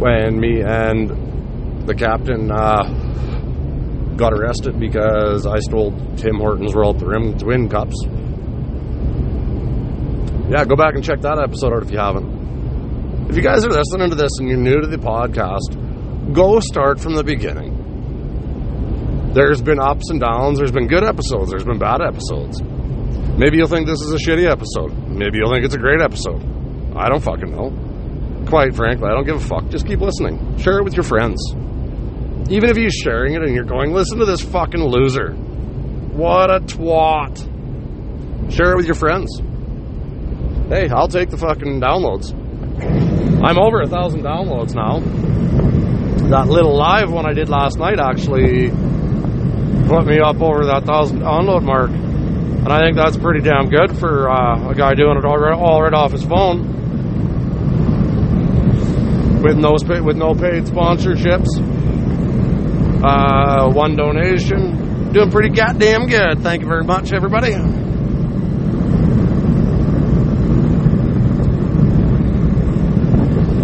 When 0.00 0.40
me 0.40 0.62
and 0.62 1.86
the 1.86 1.94
captain 1.94 2.50
uh, 2.50 2.82
got 4.16 4.32
arrested 4.32 4.78
because 4.78 5.46
I 5.46 5.58
stole 5.60 5.92
Tim 6.16 6.36
Hortons 6.36 6.72
the 6.72 7.06
Rim 7.06 7.38
to 7.38 7.46
Win 7.46 7.68
Cups. 7.68 7.96
yeah, 10.50 10.64
go 10.64 10.76
back 10.76 10.94
and 10.94 11.04
check 11.04 11.20
that 11.22 11.38
episode 11.38 11.72
out 11.72 11.82
if 11.82 11.90
you 11.90 11.98
haven't. 11.98 13.30
If 13.30 13.36
you 13.36 13.42
guys 13.42 13.64
are 13.64 13.70
listening 13.70 14.10
to 14.10 14.16
this 14.16 14.38
and 14.38 14.48
you're 14.48 14.58
new 14.58 14.80
to 14.80 14.86
the 14.86 14.98
podcast, 14.98 16.32
go 16.32 16.60
start 16.60 17.00
from 17.00 17.14
the 17.14 17.24
beginning. 17.24 17.80
There's 19.32 19.62
been 19.62 19.80
ups 19.80 20.10
and 20.10 20.20
downs, 20.20 20.58
there's 20.58 20.72
been 20.72 20.88
good 20.88 21.04
episodes, 21.04 21.50
there's 21.50 21.64
been 21.64 21.78
bad 21.78 22.02
episodes. 22.02 22.60
Maybe 23.38 23.56
you'll 23.56 23.68
think 23.68 23.86
this 23.86 24.02
is 24.02 24.12
a 24.12 24.18
shitty 24.18 24.50
episode. 24.50 24.92
Maybe 25.08 25.38
you'll 25.38 25.50
think 25.50 25.64
it's 25.64 25.74
a 25.74 25.78
great 25.78 26.02
episode. 26.02 26.42
I 26.94 27.08
don't 27.08 27.22
fucking 27.22 27.50
know. 27.50 27.72
Quite 28.46 28.76
frankly, 28.76 29.08
I 29.08 29.14
don't 29.14 29.24
give 29.24 29.36
a 29.36 29.40
fuck. 29.40 29.70
Just 29.70 29.86
keep 29.86 30.00
listening. 30.00 30.58
Share 30.58 30.78
it 30.78 30.84
with 30.84 30.94
your 30.94 31.04
friends. 31.04 31.40
Even 32.50 32.70
if 32.70 32.76
you're 32.76 32.90
sharing 32.90 33.34
it 33.34 33.42
and 33.42 33.54
you're 33.54 33.64
going, 33.64 33.92
listen 33.92 34.18
to 34.18 34.24
this 34.24 34.42
fucking 34.42 34.82
loser. 34.82 35.32
What 35.32 36.50
a 36.50 36.60
twat. 36.60 37.50
Share 38.52 38.72
it 38.72 38.76
with 38.76 38.86
your 38.86 38.94
friends. 38.94 39.40
Hey, 40.68 40.88
I'll 40.88 41.08
take 41.08 41.30
the 41.30 41.38
fucking 41.38 41.80
downloads. 41.80 42.32
I'm 43.42 43.58
over 43.58 43.80
a 43.80 43.86
thousand 43.86 44.22
downloads 44.22 44.74
now. 44.74 45.00
That 46.28 46.48
little 46.48 46.76
live 46.76 47.10
one 47.10 47.26
I 47.26 47.32
did 47.32 47.48
last 47.48 47.78
night 47.78 47.98
actually 47.98 48.70
put 49.88 50.06
me 50.06 50.18
up 50.20 50.40
over 50.40 50.66
that 50.66 50.84
thousand 50.84 51.20
download 51.20 51.62
mark. 51.62 51.90
And 51.90 52.68
I 52.72 52.80
think 52.80 52.96
that's 52.96 53.16
pretty 53.16 53.40
damn 53.40 53.68
good 53.68 53.98
for 53.98 54.30
uh, 54.30 54.70
a 54.70 54.74
guy 54.74 54.94
doing 54.94 55.16
it 55.16 55.24
all 55.24 55.38
right, 55.38 55.56
all 55.56 55.82
right 55.82 55.92
off 55.92 56.12
his 56.12 56.24
phone. 56.24 56.80
With 59.42 59.56
no, 59.56 59.72
with 60.04 60.16
no 60.16 60.34
paid 60.34 60.64
sponsorships. 60.64 61.71
Uh, 63.02 63.68
one 63.72 63.96
donation. 63.96 65.10
Doing 65.12 65.30
pretty 65.30 65.48
goddamn 65.48 66.06
good. 66.06 66.40
Thank 66.40 66.62
you 66.62 66.68
very 66.68 66.84
much, 66.84 67.12
everybody. 67.12 67.52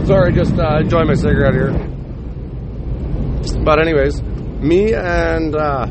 Sorry, 0.07 0.33
just 0.33 0.59
uh, 0.59 0.78
enjoy 0.80 1.04
my 1.04 1.14
cigarette 1.14 1.54
here. 1.54 1.73
But 3.62 3.80
anyways, 3.80 4.21
me 4.23 4.92
and 4.95 5.54
uh, 5.54 5.87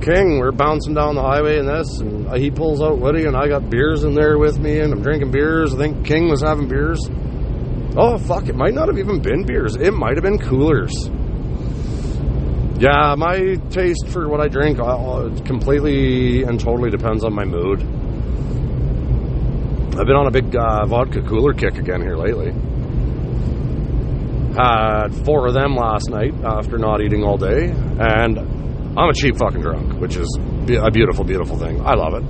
King, 0.00 0.38
we're 0.38 0.52
bouncing 0.52 0.94
down 0.94 1.16
the 1.16 1.22
highway 1.22 1.58
in 1.58 1.66
this, 1.66 1.98
and 1.98 2.32
he 2.36 2.50
pulls 2.50 2.80
out 2.80 2.98
Woody, 2.98 3.24
and 3.24 3.36
I 3.36 3.48
got 3.48 3.68
beers 3.68 4.04
in 4.04 4.14
there 4.14 4.38
with 4.38 4.58
me, 4.60 4.78
and 4.78 4.92
I'm 4.92 5.02
drinking 5.02 5.32
beers. 5.32 5.74
I 5.74 5.78
think 5.78 6.06
King 6.06 6.28
was 6.28 6.42
having 6.42 6.68
beers. 6.68 7.00
Oh 7.96 8.16
fuck! 8.16 8.48
It 8.48 8.54
might 8.54 8.74
not 8.74 8.88
have 8.88 8.98
even 8.98 9.20
been 9.20 9.44
beers. 9.44 9.74
It 9.74 9.92
might 9.92 10.14
have 10.14 10.22
been 10.22 10.38
coolers. 10.38 11.10
Yeah, 12.80 13.14
my 13.14 13.56
taste 13.68 14.08
for 14.08 14.26
what 14.26 14.40
I 14.40 14.48
drink 14.48 14.78
uh, 14.80 15.28
completely 15.44 16.44
and 16.44 16.58
totally 16.58 16.88
depends 16.88 17.24
on 17.24 17.34
my 17.34 17.44
mood. 17.44 17.82
I've 20.00 20.06
been 20.06 20.16
on 20.16 20.26
a 20.26 20.30
big 20.30 20.56
uh, 20.56 20.86
vodka 20.86 21.20
cooler 21.20 21.52
kick 21.52 21.76
again 21.76 22.00
here 22.00 22.16
lately. 22.16 22.52
Had 24.56 25.08
four 25.26 25.46
of 25.46 25.52
them 25.52 25.76
last 25.76 26.08
night 26.08 26.32
after 26.42 26.78
not 26.78 27.02
eating 27.02 27.22
all 27.22 27.36
day, 27.36 27.68
and 27.68 28.38
I'm 28.38 29.10
a 29.10 29.12
cheap 29.12 29.36
fucking 29.36 29.60
drunk, 29.60 30.00
which 30.00 30.16
is 30.16 30.38
a 30.70 30.90
beautiful, 30.90 31.24
beautiful 31.26 31.58
thing. 31.58 31.82
I 31.82 31.92
love 31.94 32.14
it. 32.14 32.24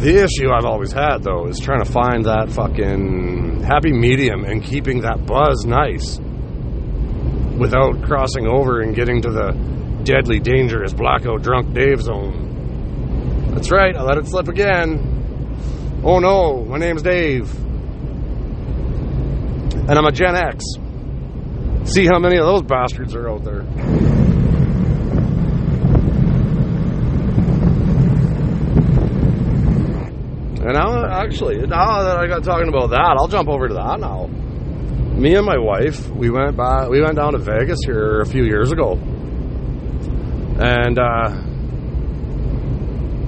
The 0.00 0.24
issue 0.24 0.50
I've 0.50 0.64
always 0.64 0.90
had, 0.90 1.18
though, 1.22 1.46
is 1.46 1.60
trying 1.60 1.84
to 1.84 1.92
find 1.92 2.24
that 2.24 2.50
fucking 2.50 3.62
happy 3.62 3.92
medium 3.92 4.44
and 4.44 4.60
keeping 4.60 5.02
that 5.02 5.24
buzz 5.24 5.64
nice 5.64 6.19
without 7.60 8.02
crossing 8.02 8.48
over 8.48 8.80
and 8.80 8.96
getting 8.96 9.22
to 9.22 9.30
the 9.30 9.52
deadly, 10.02 10.40
dangerous 10.40 10.92
blackout 10.92 11.42
drunk 11.42 11.72
Dave 11.72 12.00
zone. 12.02 13.52
That's 13.54 13.70
right, 13.70 13.94
I 13.94 14.02
let 14.02 14.18
it 14.18 14.26
slip 14.26 14.48
again. 14.48 16.00
Oh 16.02 16.18
no, 16.18 16.64
my 16.64 16.78
name's 16.78 17.02
Dave 17.02 17.54
and 19.90 19.98
I'm 19.98 20.06
a 20.06 20.12
Gen 20.12 20.36
X. 20.36 20.64
See 21.82 22.06
how 22.06 22.20
many 22.20 22.36
of 22.36 22.46
those 22.46 22.62
bastards 22.62 23.12
are 23.16 23.28
out 23.28 23.42
there. 23.42 23.62
And 30.62 30.74
now, 30.74 31.06
actually, 31.06 31.66
now 31.66 32.04
that 32.04 32.18
I 32.18 32.28
got 32.28 32.44
talking 32.44 32.68
about 32.68 32.90
that, 32.90 33.16
I'll 33.18 33.26
jump 33.26 33.48
over 33.48 33.66
to 33.66 33.74
that 33.74 33.98
now. 33.98 34.30
Me 35.20 35.34
and 35.34 35.44
my 35.44 35.58
wife, 35.58 36.08
we 36.08 36.30
went 36.30 36.56
by, 36.56 36.88
we 36.88 37.02
went 37.02 37.16
down 37.16 37.32
to 37.34 37.38
Vegas 37.38 37.80
here 37.84 38.22
a 38.22 38.26
few 38.26 38.42
years 38.42 38.72
ago, 38.72 38.92
and 40.58 40.98
uh, 40.98 41.28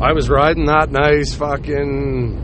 I 0.03 0.15
was 0.15 0.31
riding 0.31 0.65
that 0.65 0.91
nice 0.91 1.35
fucking 1.35 2.39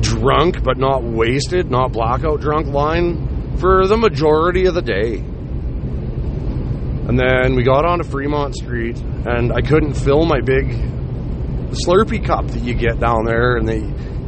drunk 0.00 0.62
but 0.62 0.78
not 0.78 1.02
wasted, 1.02 1.72
not 1.72 1.90
blackout 1.90 2.40
drunk 2.40 2.68
line 2.68 3.56
for 3.58 3.88
the 3.88 3.96
majority 3.96 4.66
of 4.66 4.74
the 4.74 4.82
day. 4.82 5.16
And 7.08 7.18
then 7.18 7.56
we 7.56 7.64
got 7.64 7.84
onto 7.84 8.04
Fremont 8.04 8.54
Street, 8.54 8.96
and 9.00 9.52
I 9.52 9.60
couldn't 9.60 9.94
fill 9.94 10.24
my 10.24 10.40
big 10.40 10.68
Slurpee 11.84 12.24
cup 12.24 12.46
that 12.46 12.62
you 12.62 12.74
get 12.74 13.00
down 13.00 13.24
there, 13.24 13.56
and 13.56 13.66
they 13.66 13.80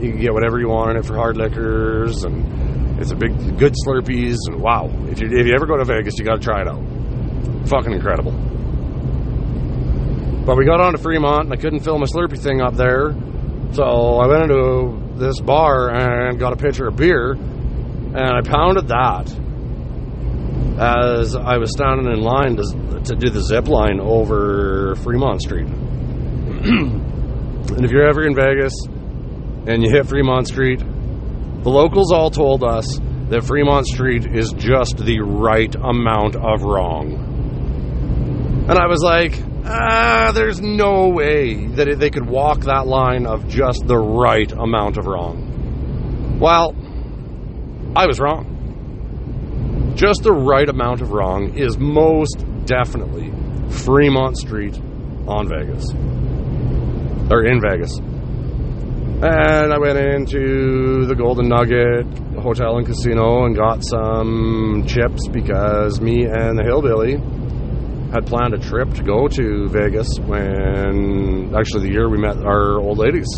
you 0.05 0.11
can 0.11 0.21
get 0.21 0.33
whatever 0.33 0.59
you 0.59 0.67
want 0.71 0.91
in 0.91 0.97
it 0.97 1.05
for 1.07 1.15
hard 1.15 1.37
liquors, 1.37 2.25
and 2.25 2.70
it's 3.01 3.11
a 3.11 3.17
big 3.17 3.59
good 3.59 3.75
Slurpees. 3.87 4.37
Wow, 4.51 4.91
if 5.09 5.21
you 5.21 5.29
if 5.29 5.47
you 5.47 5.55
ever 5.55 5.67
go 5.67 5.77
to 5.77 5.85
Vegas, 5.85 6.19
you 6.19 6.25
got 6.25 6.37
to 6.37 6.41
try 6.41 6.61
it 6.61 6.69
out. 6.69 6.83
Fucking 7.69 7.93
incredible. 7.93 8.33
But 10.45 10.57
we 10.57 10.67
got 10.67 10.81
onto 10.81 10.99
Fremont, 10.99 11.45
and 11.45 11.53
I 11.53 11.57
couldn't 11.57 11.81
fill 11.81 11.99
my 11.99 12.07
Slurpee 12.07 12.39
thing 12.39 12.61
up 12.61 12.75
there, 12.75 13.15
so 13.73 14.19
I 14.19 14.27
went 14.27 14.51
into 14.51 14.99
this 15.17 15.41
bar 15.41 15.91
and 15.91 16.39
got 16.39 16.53
a 16.53 16.57
pitcher 16.57 16.89
of 16.89 16.97
beer, 16.97 17.33
and 17.33 18.19
I 18.19 18.41
pounded 18.43 18.89
that 18.89 19.31
as 20.81 21.37
I 21.37 21.59
was 21.59 21.71
standing 21.73 22.11
in 22.11 22.21
line 22.21 22.57
to, 22.57 23.01
to 23.05 23.15
do 23.15 23.31
the 23.31 23.43
zip 23.43 23.69
line 23.69 24.01
over 24.01 24.97
Fremont 24.97 25.43
Street. 25.43 25.67
and 25.69 27.85
if 27.85 27.91
you're 27.91 28.09
ever 28.09 28.27
in 28.27 28.35
Vegas 28.35 28.73
and 29.67 29.83
you 29.83 29.91
hit 29.91 30.07
Fremont 30.07 30.49
Street, 30.49 30.83
the 31.63 31.71
locals 31.71 32.13
all 32.13 32.31
told 32.31 32.65
us 32.65 32.99
that 33.29 33.45
Fremont 33.45 33.87
Street 33.87 34.27
is 34.27 34.53
just 34.53 34.97
the 34.97 35.21
right 35.21 35.75
amount 35.75 36.37
of 36.37 36.63
wrong. 36.63 37.31
And 38.69 38.79
I 38.79 38.87
was 38.87 39.03
like, 39.03 39.41
ah, 39.65 40.33
there's 40.35 40.61
no 40.61 41.09
way 41.09 41.67
that 41.67 41.99
they 41.99 42.11
could 42.11 42.27
walk 42.27 42.61
that 42.61 42.87
line 42.87 43.27
of 43.27 43.49
just 43.49 43.87
the 43.87 43.99
right 43.99 44.51
amount 44.51 44.97
of 44.97 45.07
wrong. 45.07 46.39
Well, 46.41 46.75
I 47.95 48.07
was 48.07 48.19
wrong. 48.19 49.93
Just 49.97 50.23
the 50.23 50.33
right 50.33 50.69
amount 50.69 51.03
of 51.03 51.13
wrong 51.13 51.59
is 51.59 51.77
most 51.79 52.45
definitely 52.65 53.31
Fremont 53.71 54.39
Street 54.39 54.77
on 55.27 55.49
Vegas. 55.49 55.85
Or 57.31 57.45
in 57.45 57.61
Vegas. 57.61 58.01
And 59.23 59.71
I 59.71 59.79
went 59.79 59.99
into 59.99 61.05
the 61.05 61.15
Golden 61.15 61.47
Nugget 61.49 62.07
Hotel 62.41 62.79
and 62.79 62.87
Casino 62.87 63.45
and 63.45 63.55
got 63.55 63.85
some 63.85 64.87
chips 64.87 65.29
because 65.29 66.01
me 66.01 66.25
and 66.25 66.59
the 66.59 66.63
Hillbilly 66.65 67.19
had 68.15 68.27
planned 68.27 68.55
a 68.55 68.59
trip 68.59 68.95
to 68.95 69.03
go 69.03 69.29
to 69.29 69.69
Vegas 69.69 70.19
when 70.21 71.55
actually 71.55 71.89
the 71.89 71.93
year 71.93 72.09
we 72.09 72.17
met 72.17 72.39
our 72.39 72.81
old 72.81 72.97
ladies. 72.97 73.29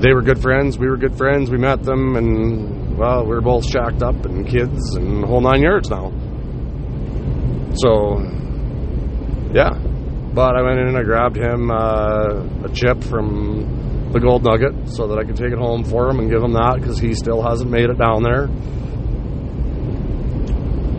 They 0.00 0.12
were 0.12 0.22
good 0.22 0.42
friends, 0.42 0.78
we 0.78 0.88
were 0.88 0.96
good 0.96 1.16
friends, 1.16 1.48
we 1.48 1.58
met 1.58 1.84
them, 1.84 2.16
and 2.16 2.98
well, 2.98 3.24
we 3.24 3.36
are 3.36 3.40
both 3.40 3.66
shacked 3.70 4.02
up 4.02 4.24
and 4.24 4.48
kids 4.48 4.96
and 4.96 5.24
whole 5.24 5.40
nine 5.40 5.62
yards 5.62 5.90
now. 5.90 6.10
So, 7.74 8.18
yeah. 9.54 9.78
But 10.34 10.56
I 10.56 10.62
went 10.62 10.80
in 10.80 10.88
and 10.88 10.96
I 10.98 11.04
grabbed 11.04 11.36
him 11.36 11.70
uh, 11.70 12.64
a 12.64 12.68
chip 12.74 13.04
from 13.04 13.77
the 14.12 14.20
Gold 14.20 14.44
Nugget 14.44 14.88
so 14.90 15.08
that 15.08 15.18
I 15.18 15.24
could 15.24 15.36
take 15.36 15.52
it 15.52 15.58
home 15.58 15.84
for 15.84 16.08
him 16.08 16.18
and 16.18 16.30
give 16.30 16.42
him 16.42 16.52
that 16.54 16.76
because 16.80 16.98
he 16.98 17.14
still 17.14 17.42
hasn't 17.42 17.70
made 17.70 17.90
it 17.90 17.98
down 17.98 18.22
there. 18.22 18.44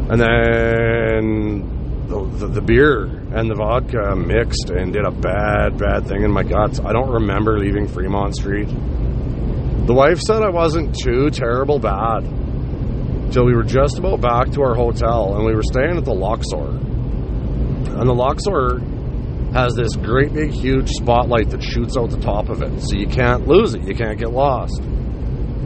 And 0.09 0.19
then 0.19 2.07
the, 2.07 2.23
the, 2.37 2.47
the, 2.47 2.61
beer 2.61 3.05
and 3.05 3.49
the 3.49 3.55
vodka 3.55 4.15
mixed 4.15 4.71
and 4.71 4.91
did 4.91 5.05
a 5.05 5.11
bad, 5.11 5.77
bad 5.77 6.07
thing 6.07 6.23
in 6.23 6.31
my 6.31 6.43
guts. 6.43 6.79
I 6.79 6.93
don't 6.93 7.11
remember 7.11 7.59
leaving 7.59 7.87
Fremont 7.87 8.35
Street. 8.35 8.67
The 8.67 9.93
wife 9.93 10.19
said 10.19 10.41
I 10.41 10.49
wasn't 10.49 10.95
too 10.95 11.29
terrible 11.29 11.79
bad 11.79 12.21
till 13.31 13.45
we 13.45 13.53
were 13.53 13.63
just 13.63 13.99
about 13.99 14.21
back 14.21 14.51
to 14.51 14.61
our 14.61 14.73
hotel 14.73 15.35
and 15.35 15.45
we 15.45 15.53
were 15.53 15.63
staying 15.63 15.97
at 15.97 16.05
the 16.05 16.13
Luxor. 16.13 16.69
And 17.99 18.07
the 18.07 18.13
Luxor 18.13 18.79
has 19.53 19.73
this 19.75 19.95
great 19.95 20.33
big 20.33 20.51
huge 20.51 20.89
spotlight 20.89 21.49
that 21.49 21.63
shoots 21.63 21.97
out 21.97 22.09
the 22.09 22.19
top 22.19 22.49
of 22.49 22.61
it, 22.61 22.81
so 22.81 22.95
you 22.95 23.07
can't 23.07 23.47
lose 23.47 23.73
it, 23.73 23.83
you 23.83 23.95
can't 23.95 24.19
get 24.19 24.31
lost. 24.31 24.81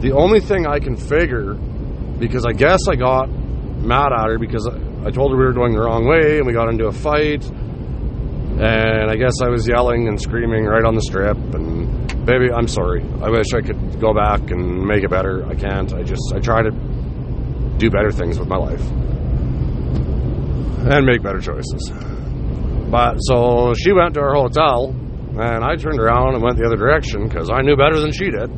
The 0.00 0.12
only 0.12 0.40
thing 0.40 0.66
I 0.66 0.78
can 0.78 0.96
figure, 0.96 1.54
because 1.54 2.44
I 2.46 2.52
guess 2.52 2.80
I 2.88 2.96
got 2.96 3.28
mad 3.28 4.12
at 4.12 4.26
her 4.28 4.38
because 4.38 4.66
I 4.68 5.10
told 5.10 5.32
her 5.32 5.38
we 5.38 5.44
were 5.44 5.52
going 5.52 5.74
the 5.74 5.80
wrong 5.80 6.06
way, 6.06 6.38
and 6.38 6.46
we 6.46 6.52
got 6.52 6.68
into 6.68 6.86
a 6.86 6.92
fight. 6.92 7.44
And 7.44 9.10
I 9.10 9.16
guess 9.16 9.42
I 9.42 9.48
was 9.48 9.66
yelling 9.66 10.06
and 10.08 10.20
screaming 10.20 10.64
right 10.64 10.84
on 10.84 10.94
the 10.94 11.02
strip, 11.02 11.36
and 11.36 12.24
baby, 12.24 12.52
I'm 12.52 12.68
sorry. 12.68 13.02
I 13.20 13.28
wish 13.28 13.52
I 13.52 13.60
could 13.60 14.00
go 14.00 14.14
back 14.14 14.50
and 14.50 14.86
make 14.86 15.02
it 15.02 15.10
better. 15.10 15.44
I 15.46 15.54
can't. 15.54 15.92
I 15.92 16.02
just, 16.02 16.32
I 16.34 16.38
try 16.38 16.62
to 16.62 16.70
do 16.70 17.90
better 17.90 18.12
things 18.12 18.38
with 18.38 18.48
my 18.48 18.56
life 18.56 18.80
and 20.86 21.04
make 21.04 21.22
better 21.22 21.40
choices. 21.40 22.13
But 22.94 23.18
so 23.18 23.74
she 23.74 23.90
went 23.92 24.14
to 24.14 24.20
her 24.20 24.34
hotel, 24.34 24.94
and 25.36 25.64
I 25.64 25.74
turned 25.74 25.98
around 25.98 26.34
and 26.34 26.42
went 26.44 26.58
the 26.58 26.64
other 26.64 26.76
direction 26.76 27.26
because 27.26 27.50
I 27.50 27.60
knew 27.60 27.74
better 27.74 27.98
than 27.98 28.12
she 28.12 28.30
did 28.30 28.48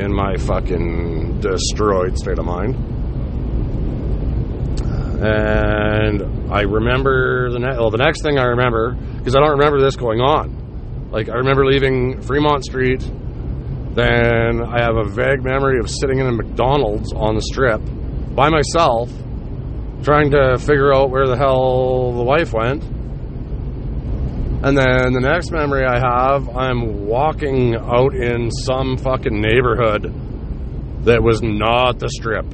in 0.00 0.14
my 0.14 0.38
fucking 0.38 1.40
destroyed 1.40 2.16
state 2.16 2.38
of 2.38 2.46
mind. 2.46 2.74
And 5.22 6.50
I 6.50 6.62
remember 6.62 7.50
the 7.50 7.60
well, 7.60 7.90
the 7.90 7.98
next 7.98 8.22
thing 8.22 8.38
I 8.38 8.44
remember 8.44 8.94
because 9.18 9.36
I 9.36 9.40
don't 9.40 9.58
remember 9.58 9.78
this 9.78 9.94
going 9.94 10.20
on. 10.20 11.10
Like 11.12 11.28
I 11.28 11.34
remember 11.34 11.66
leaving 11.66 12.22
Fremont 12.22 12.64
Street. 12.64 13.02
Then 13.92 14.64
I 14.64 14.80
have 14.80 14.96
a 14.96 15.04
vague 15.04 15.44
memory 15.44 15.80
of 15.80 15.90
sitting 15.90 16.18
in 16.18 16.26
a 16.26 16.32
McDonald's 16.32 17.12
on 17.12 17.34
the 17.34 17.42
strip 17.42 17.82
by 18.34 18.48
myself, 18.48 19.12
trying 20.02 20.30
to 20.30 20.56
figure 20.56 20.94
out 20.94 21.10
where 21.10 21.26
the 21.26 21.36
hell 21.36 22.14
the 22.16 22.24
wife 22.24 22.54
went. 22.54 22.99
And 24.62 24.76
then 24.76 25.14
the 25.14 25.20
next 25.20 25.50
memory 25.52 25.86
I 25.86 25.98
have, 25.98 26.46
I'm 26.50 27.06
walking 27.06 27.74
out 27.76 28.14
in 28.14 28.50
some 28.50 28.98
fucking 28.98 29.40
neighborhood 29.40 30.12
that 31.04 31.22
was 31.22 31.40
not 31.42 31.98
the 31.98 32.10
strip. 32.10 32.44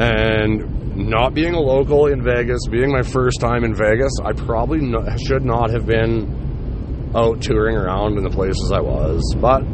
And 0.00 0.96
not 0.96 1.34
being 1.34 1.52
a 1.52 1.60
local 1.60 2.06
in 2.06 2.22
Vegas, 2.22 2.66
being 2.70 2.90
my 2.90 3.02
first 3.02 3.38
time 3.38 3.64
in 3.64 3.74
Vegas, 3.74 4.12
I 4.24 4.32
probably 4.32 4.80
should 5.26 5.44
not 5.44 5.68
have 5.70 5.84
been 5.84 7.12
out 7.14 7.42
touring 7.42 7.76
around 7.76 8.16
in 8.16 8.24
the 8.24 8.30
places 8.30 8.72
I 8.72 8.80
was. 8.80 9.22
But 9.38 9.64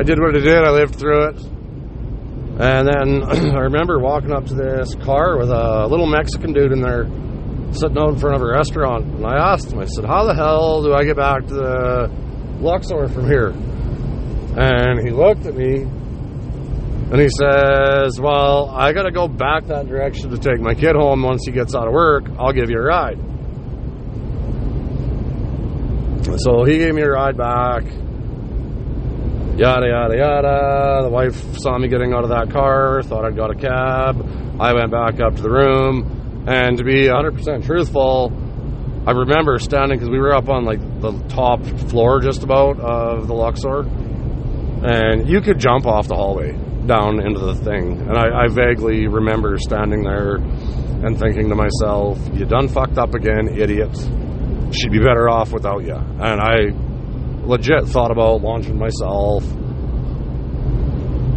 I 0.00 0.02
did 0.04 0.18
what 0.20 0.34
I 0.34 0.40
did, 0.40 0.64
I 0.64 0.70
lived 0.70 0.96
through 0.96 1.28
it. 1.28 1.42
And 2.60 2.88
then 2.88 3.22
I 3.54 3.60
remember 3.60 3.98
walking 3.98 4.32
up 4.32 4.46
to 4.46 4.54
this 4.54 4.94
car 4.94 5.36
with 5.36 5.50
a 5.50 5.86
little 5.86 6.06
Mexican 6.06 6.54
dude 6.54 6.72
in 6.72 6.80
there 6.80 7.04
sitting 7.74 7.98
out 7.98 8.10
in 8.10 8.18
front 8.18 8.36
of 8.36 8.42
a 8.42 8.46
restaurant. 8.46 9.04
And 9.06 9.26
I 9.26 9.52
asked 9.52 9.72
him, 9.72 9.78
I 9.78 9.84
said, 9.84 10.04
How 10.04 10.24
the 10.24 10.34
hell 10.34 10.82
do 10.82 10.92
I 10.94 11.04
get 11.04 11.16
back 11.16 11.46
to 11.46 11.54
the 11.54 12.10
Luxor 12.60 13.08
from 13.08 13.26
here? 13.26 13.48
And 14.56 15.00
he 15.00 15.10
looked 15.10 15.46
at 15.46 15.54
me 15.54 15.82
and 15.82 17.20
he 17.20 17.28
says, 17.28 18.20
Well, 18.20 18.70
I 18.70 18.92
got 18.92 19.02
to 19.02 19.10
go 19.10 19.28
back 19.28 19.66
that 19.66 19.86
direction 19.86 20.30
to 20.30 20.38
take 20.38 20.60
my 20.60 20.74
kid 20.74 20.96
home 20.96 21.22
once 21.22 21.44
he 21.44 21.52
gets 21.52 21.74
out 21.74 21.86
of 21.86 21.92
work. 21.92 22.24
I'll 22.38 22.52
give 22.52 22.70
you 22.70 22.78
a 22.78 22.82
ride. 22.82 23.18
So 26.38 26.64
he 26.64 26.78
gave 26.78 26.94
me 26.94 27.02
a 27.02 27.10
ride 27.10 27.36
back. 27.36 27.84
Yada, 29.56 29.86
yada, 29.86 30.16
yada. 30.16 31.00
The 31.04 31.10
wife 31.10 31.58
saw 31.58 31.78
me 31.78 31.86
getting 31.86 32.12
out 32.12 32.24
of 32.24 32.30
that 32.30 32.50
car, 32.50 33.02
thought 33.04 33.24
I'd 33.24 33.36
got 33.36 33.50
a 33.50 33.54
cab. 33.54 34.60
I 34.60 34.72
went 34.72 34.90
back 34.90 35.20
up 35.20 35.36
to 35.36 35.42
the 35.42 35.50
room. 35.50 36.13
And 36.46 36.76
to 36.78 36.84
be 36.84 37.06
100% 37.06 37.64
truthful, 37.64 38.32
I 39.06 39.12
remember 39.12 39.58
standing 39.58 39.98
because 39.98 40.10
we 40.10 40.18
were 40.18 40.34
up 40.34 40.48
on 40.48 40.64
like 40.64 40.80
the 41.00 41.12
top 41.28 41.62
floor 41.88 42.20
just 42.20 42.42
about 42.42 42.80
of 42.80 43.26
the 43.26 43.34
Luxor. 43.34 43.80
And 43.80 45.28
you 45.28 45.40
could 45.40 45.58
jump 45.58 45.86
off 45.86 46.08
the 46.08 46.14
hallway 46.14 46.52
down 46.86 47.20
into 47.20 47.40
the 47.40 47.54
thing. 47.54 48.00
And 48.00 48.16
I, 48.16 48.44
I, 48.44 48.48
vaguely 48.48 49.06
remember 49.06 49.56
standing 49.58 50.02
there 50.02 50.36
and 50.36 51.18
thinking 51.18 51.48
to 51.48 51.54
myself, 51.54 52.18
you 52.34 52.44
done 52.44 52.68
fucked 52.68 52.98
up 52.98 53.14
again, 53.14 53.48
idiot. 53.58 53.94
She'd 54.72 54.92
be 54.92 54.98
better 54.98 55.28
off 55.30 55.52
without 55.52 55.84
you. 55.84 55.94
And 55.94 56.40
I 56.40 57.46
legit 57.46 57.84
thought 57.84 58.10
about 58.10 58.42
launching 58.42 58.78
myself 58.78 59.44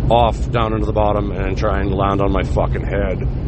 off 0.10 0.52
down 0.52 0.74
into 0.74 0.86
the 0.86 0.94
bottom 0.94 1.32
and 1.32 1.58
trying 1.58 1.90
to 1.90 1.96
land 1.96 2.22
on 2.22 2.32
my 2.32 2.44
fucking 2.44 2.84
head. 2.84 3.47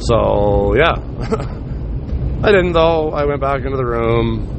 So, 0.00 0.74
yeah. 0.74 0.94
I 2.42 2.50
didn't 2.52 2.72
though. 2.72 3.10
I 3.10 3.24
went 3.26 3.40
back 3.40 3.64
into 3.64 3.76
the 3.76 3.84
room 3.84 4.56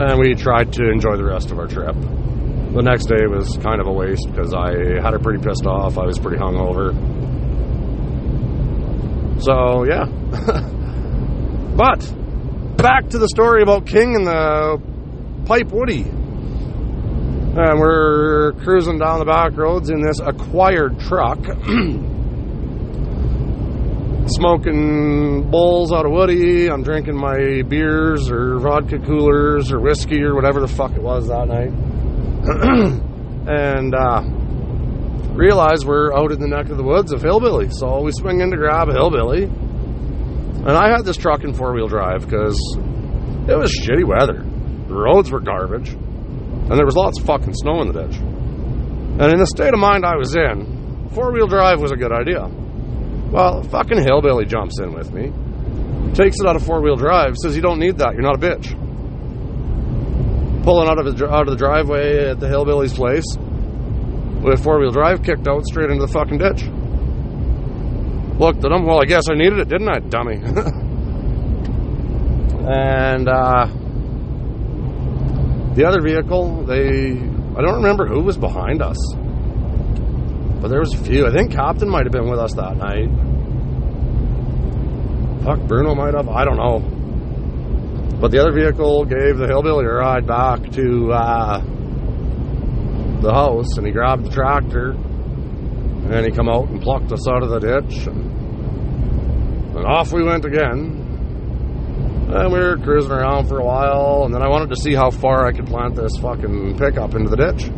and 0.00 0.18
we 0.18 0.34
tried 0.34 0.72
to 0.74 0.90
enjoy 0.90 1.16
the 1.16 1.24
rest 1.24 1.50
of 1.50 1.58
our 1.58 1.66
trip 1.66 1.96
the 2.72 2.82
next 2.82 3.06
day 3.06 3.26
was 3.26 3.56
kind 3.62 3.80
of 3.80 3.86
a 3.86 3.92
waste 3.92 4.28
because 4.30 4.52
I 4.54 5.00
had 5.02 5.12
her 5.12 5.18
pretty 5.18 5.42
pissed 5.42 5.66
off. 5.66 5.96
I 5.98 6.04
was 6.04 6.18
pretty 6.18 6.36
hungover. 6.36 6.92
So, 9.42 9.84
yeah. 9.84 10.04
but, 11.76 12.00
back 12.76 13.08
to 13.10 13.18
the 13.18 13.28
story 13.28 13.62
about 13.62 13.86
King 13.86 14.16
and 14.16 14.26
the 14.26 14.82
Pipe 15.46 15.72
Woody. 15.72 16.02
And 16.02 17.80
we're 17.80 18.52
cruising 18.64 18.98
down 18.98 19.18
the 19.20 19.24
back 19.24 19.56
roads 19.56 19.88
in 19.90 20.02
this 20.02 20.20
acquired 20.20 21.00
truck. 21.00 21.38
Smoking 24.28 25.50
bowls 25.50 25.90
out 25.90 26.04
of 26.04 26.12
Woody. 26.12 26.68
I'm 26.68 26.82
drinking 26.82 27.16
my 27.16 27.62
beers 27.62 28.30
or 28.30 28.58
vodka 28.58 28.98
coolers 28.98 29.72
or 29.72 29.80
whiskey 29.80 30.22
or 30.22 30.34
whatever 30.34 30.60
the 30.60 30.68
fuck 30.68 30.92
it 30.92 31.02
was 31.02 31.28
that 31.28 31.48
night. 31.48 31.72
and 33.48 33.94
uh, 33.94 34.20
realize 35.34 35.86
we're 35.86 36.12
out 36.12 36.30
in 36.30 36.40
the 36.40 36.46
neck 36.46 36.68
of 36.68 36.76
the 36.76 36.82
woods 36.82 37.10
of 37.10 37.22
Hillbilly. 37.22 37.70
So 37.70 38.02
we 38.02 38.12
swing 38.12 38.40
in 38.40 38.50
to 38.50 38.56
grab 38.58 38.88
Hillbilly. 38.88 39.44
And 39.44 40.70
I 40.70 40.90
had 40.90 41.06
this 41.06 41.16
truck 41.16 41.42
in 41.42 41.54
four 41.54 41.72
wheel 41.72 41.88
drive 41.88 42.24
because 42.28 42.58
it 42.76 43.56
was 43.56 43.72
shitty 43.72 44.04
weather. 44.04 44.44
The 44.88 44.94
roads 44.94 45.30
were 45.30 45.40
garbage. 45.40 45.88
And 45.88 46.76
there 46.76 46.84
was 46.84 46.96
lots 46.96 47.18
of 47.18 47.24
fucking 47.24 47.54
snow 47.54 47.80
in 47.80 47.90
the 47.90 48.04
ditch. 48.04 48.16
And 48.18 49.32
in 49.32 49.38
the 49.38 49.46
state 49.46 49.72
of 49.72 49.80
mind 49.80 50.04
I 50.04 50.16
was 50.16 50.36
in, 50.36 51.08
four 51.14 51.32
wheel 51.32 51.46
drive 51.46 51.80
was 51.80 51.92
a 51.92 51.96
good 51.96 52.12
idea. 52.12 52.46
Well, 53.30 53.62
fucking 53.62 54.02
Hillbilly 54.02 54.46
jumps 54.46 54.80
in 54.80 54.92
with 54.92 55.12
me, 55.12 55.32
takes 56.14 56.36
it 56.40 56.46
out 56.46 56.56
of 56.56 56.64
four 56.64 56.80
wheel 56.80 56.96
drive, 56.96 57.36
says, 57.36 57.54
You 57.54 57.62
don't 57.62 57.78
need 57.78 57.98
that. 57.98 58.14
You're 58.14 58.22
not 58.22 58.36
a 58.36 58.38
bitch 58.38 58.88
pulling 60.68 60.86
out 60.86 60.98
of 60.98 61.16
the, 61.16 61.26
out 61.26 61.48
of 61.48 61.50
the 61.50 61.56
driveway 61.56 62.28
at 62.28 62.38
the 62.40 62.46
hillbilly's 62.46 62.92
place 62.92 63.24
with 64.42 64.62
four 64.62 64.78
wheel 64.78 64.90
drive 64.90 65.22
kicked 65.22 65.48
out 65.48 65.64
straight 65.64 65.88
into 65.88 66.04
the 66.04 66.12
fucking 66.12 66.36
ditch. 66.36 66.62
Looked 68.38 68.62
at 68.64 68.70
him. 68.70 68.84
Well, 68.84 69.00
I 69.00 69.06
guess 69.06 69.24
I 69.30 69.34
needed 69.34 69.60
it, 69.60 69.68
didn't 69.68 69.88
I, 69.88 70.00
dummy? 70.00 70.34
and 72.68 73.28
uh, 73.28 73.66
the 75.74 75.86
other 75.86 76.02
vehicle, 76.02 76.64
they 76.66 77.12
I 77.56 77.62
don't 77.62 77.76
remember 77.76 78.06
who 78.06 78.20
was 78.20 78.36
behind 78.36 78.82
us, 78.82 78.98
but 80.60 80.68
there 80.68 80.80
was 80.80 80.92
a 80.94 81.04
few. 81.04 81.26
I 81.26 81.30
think 81.30 81.52
Captain 81.52 81.88
might 81.88 82.04
have 82.04 82.12
been 82.12 82.28
with 82.28 82.38
us 82.38 82.52
that 82.54 82.76
night. 82.76 83.08
Fuck, 85.44 85.66
Bruno 85.68 85.94
might 85.94 86.14
have. 86.14 86.28
I 86.28 86.44
don't 86.44 86.56
know. 86.56 86.80
But 88.20 88.32
the 88.32 88.40
other 88.40 88.52
vehicle 88.52 89.04
gave 89.04 89.38
the 89.38 89.46
hillbilly 89.46 89.84
a 89.84 89.92
ride 89.92 90.26
back 90.26 90.70
to 90.72 91.12
uh, 91.12 91.60
the 93.20 93.32
house, 93.32 93.76
and 93.76 93.86
he 93.86 93.92
grabbed 93.92 94.24
the 94.24 94.30
tractor, 94.30 94.90
and 94.90 96.26
he 96.26 96.32
come 96.32 96.48
out 96.48 96.68
and 96.68 96.82
plucked 96.82 97.12
us 97.12 97.28
out 97.28 97.44
of 97.44 97.50
the 97.50 97.60
ditch, 97.60 98.06
and, 98.06 99.76
and 99.76 99.86
off 99.86 100.12
we 100.12 100.24
went 100.24 100.44
again. 100.44 101.04
And 102.30 102.52
we 102.52 102.58
were 102.58 102.76
cruising 102.76 103.12
around 103.12 103.46
for 103.46 103.60
a 103.60 103.64
while, 103.64 104.24
and 104.24 104.34
then 104.34 104.42
I 104.42 104.48
wanted 104.48 104.70
to 104.70 104.76
see 104.76 104.94
how 104.94 105.10
far 105.10 105.46
I 105.46 105.52
could 105.52 105.66
plant 105.66 105.94
this 105.94 106.18
fucking 106.18 106.76
pickup 106.76 107.14
into 107.14 107.30
the 107.30 107.36
ditch. 107.36 107.70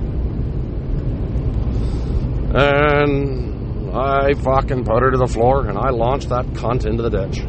And 2.54 3.94
I 3.96 4.34
fucking 4.34 4.84
put 4.84 5.02
her 5.02 5.10
to 5.10 5.18
the 5.18 5.26
floor, 5.26 5.66
and 5.66 5.78
I 5.78 5.90
launched 5.90 6.28
that 6.30 6.46
cunt 6.46 6.86
into 6.86 7.02
the 7.02 7.10
ditch 7.10 7.40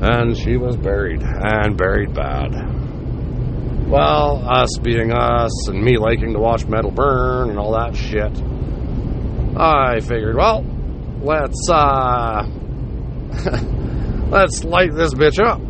and 0.00 0.36
she 0.36 0.56
was 0.56 0.76
buried, 0.76 1.22
and 1.22 1.76
buried 1.76 2.14
bad. 2.14 2.52
Well, 3.88 4.44
us 4.48 4.78
being 4.80 5.12
us, 5.12 5.68
and 5.68 5.82
me 5.82 5.96
liking 5.98 6.34
to 6.34 6.38
watch 6.38 6.66
metal 6.66 6.90
burn 6.90 7.50
and 7.50 7.58
all 7.58 7.72
that 7.72 7.96
shit, 7.96 8.32
I 9.56 10.00
figured, 10.00 10.36
well, 10.36 10.62
let's, 11.20 11.68
uh, 11.68 12.46
let's 14.28 14.62
light 14.62 14.94
this 14.94 15.14
bitch 15.14 15.40
up. 15.40 15.60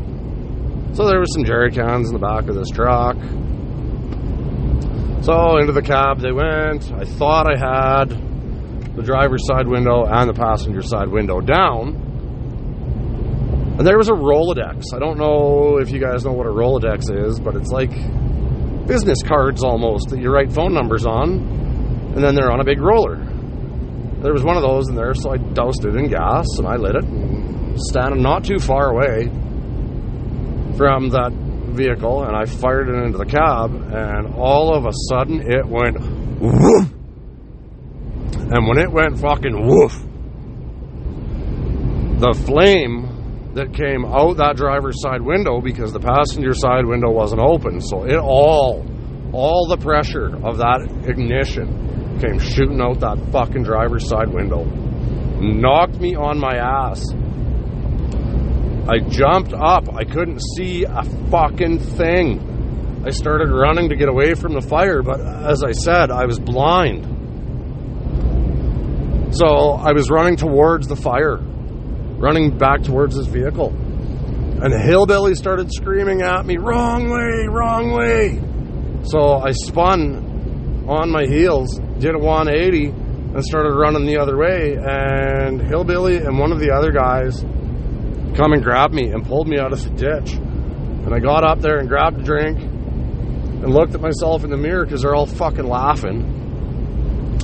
So 0.95 1.07
there 1.07 1.21
was 1.21 1.33
some 1.33 1.45
jerry 1.45 1.71
cans 1.71 2.09
in 2.09 2.13
the 2.13 2.19
back 2.19 2.49
of 2.49 2.55
this 2.55 2.69
truck. 2.71 3.17
So 5.29 5.59
into 5.59 5.73
the 5.73 5.83
cab 5.83 6.21
they 6.21 6.33
went. 6.33 6.91
I 6.91 7.05
thought 7.05 7.45
I 7.53 7.59
had 7.59 8.09
the 8.97 9.03
driver's 9.03 9.47
side 9.47 9.69
window 9.69 10.07
and 10.07 10.27
the 10.27 10.33
passenger 10.33 10.81
side 10.81 11.09
window 11.09 11.43
down 11.43 12.09
and 13.77 13.87
there 13.87 13.99
was 13.99 14.09
a 14.09 14.12
Rolodex. 14.12 14.95
I 14.95 14.99
don't 14.99 15.19
know 15.19 15.77
if 15.83 15.91
you 15.91 16.01
guys 16.01 16.25
know 16.25 16.33
what 16.33 16.47
a 16.47 16.51
Rolodex 16.51 17.14
is, 17.14 17.38
but 17.38 17.57
it's 17.57 17.69
like 17.69 17.91
business 18.87 19.23
cards 19.23 19.62
almost 19.62 20.09
that 20.09 20.19
you 20.19 20.31
write 20.31 20.51
phone 20.51 20.73
numbers 20.73 21.05
on, 21.05 22.14
and 22.14 22.25
then 22.25 22.35
they're 22.35 22.51
on 22.51 22.61
a 22.61 22.64
big 22.64 22.81
roller. 22.81 23.17
There 24.23 24.33
was 24.33 24.43
one 24.43 24.57
of 24.57 24.62
those 24.62 24.88
in 24.88 24.95
there, 24.95 25.12
so 25.12 25.31
I 25.31 25.37
doused 25.37 25.85
it 25.85 25.95
in 25.95 26.09
gas 26.09 26.47
and 26.57 26.67
I 26.67 26.77
lit 26.77 26.97
it, 26.97 27.05
and 27.05 27.79
standing 27.79 28.23
not 28.23 28.45
too 28.45 28.59
far 28.59 28.91
away 28.91 29.27
from 30.79 31.11
that 31.11 31.33
vehicle 31.74 32.24
and 32.24 32.37
I 32.37 32.44
fired 32.44 32.88
it 32.88 32.94
into 32.94 33.18
the 33.18 33.26
cab, 33.26 33.70
and 33.72 34.35
all 34.35 34.74
of 34.74 34.87
a 34.87 34.92
sudden 35.09 35.40
it 35.40 35.66
went 35.66 35.98
woof. 36.40 36.92
And 38.50 38.66
when 38.66 38.78
it 38.78 38.90
went 38.90 39.18
fucking 39.18 39.66
woof, 39.66 39.92
the 42.20 42.35
flame 42.46 43.52
that 43.54 43.72
came 43.72 44.04
out 44.04 44.37
that 44.38 44.57
driver's 44.57 45.00
side 45.00 45.22
window 45.22 45.61
because 45.61 45.92
the 45.92 46.00
passenger 46.00 46.54
side 46.54 46.85
window 46.87 47.11
wasn't 47.11 47.40
open, 47.40 47.81
so 47.81 48.04
it 48.04 48.16
all, 48.16 48.85
all 49.33 49.66
the 49.68 49.76
pressure 49.76 50.35
of 50.44 50.59
that 50.59 50.81
ignition 51.07 52.18
came 52.20 52.38
shooting 52.38 52.81
out 52.81 53.00
that 53.00 53.18
fucking 53.31 53.62
driver's 53.62 54.09
side 54.09 54.28
window, 54.28 54.64
knocked 55.40 56.00
me 56.00 56.14
on 56.16 56.38
my 56.38 56.57
ass. 56.57 57.04
I 58.88 59.01
jumped 59.01 59.53
up. 59.53 59.94
I 59.94 60.05
couldn't 60.05 60.40
see 60.57 60.85
a 60.85 61.03
fucking 61.31 61.79
thing. 61.79 63.03
I 63.05 63.11
started 63.11 63.51
running 63.51 63.90
to 63.90 63.96
get 63.96 64.09
away 64.09 64.33
from 64.33 64.55
the 64.55 64.62
fire, 64.62 65.03
but 65.03 65.20
as 65.20 65.62
I 65.62 65.72
said, 65.72 66.11
I 66.11 66.24
was 66.24 66.38
blind. 66.38 67.05
So 69.35 69.72
I 69.72 69.92
was 69.92 70.09
running 70.11 70.37
towards 70.37 70.88
the 70.88 70.96
fire, 70.96 71.37
running 71.37 72.57
back 72.57 72.83
towards 72.83 73.14
this 73.14 73.27
vehicle. 73.27 73.68
And 73.68 74.72
the 74.72 74.81
hillbilly 74.81 75.35
started 75.35 75.70
screaming 75.70 76.22
at 76.22 76.46
me, 76.46 76.57
wrong 76.57 77.11
way, 77.11 77.46
wrong 77.46 77.92
way. 77.92 78.40
So 79.05 79.35
I 79.35 79.51
spun 79.53 80.87
on 80.88 81.11
my 81.11 81.27
heels, 81.27 81.79
did 81.98 82.14
a 82.14 82.18
180, 82.18 82.87
and 82.87 83.44
started 83.44 83.74
running 83.74 84.07
the 84.07 84.18
other 84.18 84.38
way. 84.38 84.79
And 84.81 85.61
hillbilly 85.61 86.16
and 86.16 86.38
one 86.38 86.53
of 86.53 86.59
the 86.59 86.70
other 86.70 86.90
guys 86.90 87.44
come 88.38 88.53
and 88.53 88.62
grabbed 88.62 88.94
me 88.94 89.11
and 89.11 89.27
pulled 89.27 89.48
me 89.48 89.59
out 89.59 89.72
of 89.72 89.83
the 89.83 89.90
ditch. 89.90 90.35
And 90.35 91.12
I 91.12 91.18
got 91.18 91.42
up 91.42 91.59
there 91.61 91.79
and 91.79 91.88
grabbed 91.88 92.20
a 92.20 92.22
drink 92.22 92.61
and 92.61 93.74
looked 93.74 93.94
at 93.94 94.01
myself 94.01 94.44
in 94.44 94.51
the 94.51 94.57
mirror 94.57 94.85
because 94.85 95.03
they're 95.03 95.14
all 95.14 95.27
fucking 95.27 95.66
laughing. 95.66 96.37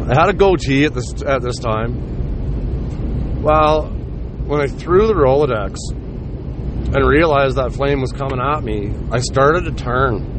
I 0.09 0.15
had 0.15 0.29
a 0.29 0.33
goatee 0.33 0.85
at 0.85 0.95
this 0.95 1.13
at 1.27 1.43
this 1.43 1.59
time. 1.59 3.43
Well, 3.43 3.89
when 4.47 4.61
I 4.61 4.69
threw 4.69 5.09
the 5.09 5.15
Rolodex 5.15 5.77
and 5.91 7.09
realized 7.09 7.57
that 7.57 7.73
flame 7.73 8.01
was 8.01 8.13
coming 8.13 8.39
at 8.39 8.63
me, 8.63 8.95
I 9.11 9.19
started 9.19 9.65
to 9.65 9.73
turn. 9.73 10.31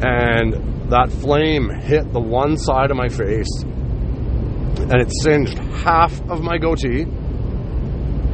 And 0.00 0.90
that 0.90 1.10
flame 1.10 1.70
hit 1.70 2.12
the 2.12 2.20
one 2.20 2.56
side 2.56 2.92
of 2.92 2.96
my 2.96 3.08
face. 3.08 3.62
And 3.64 4.94
it 4.94 5.10
singed 5.22 5.58
half 5.58 6.20
of 6.30 6.40
my 6.40 6.58
goatee 6.58 7.06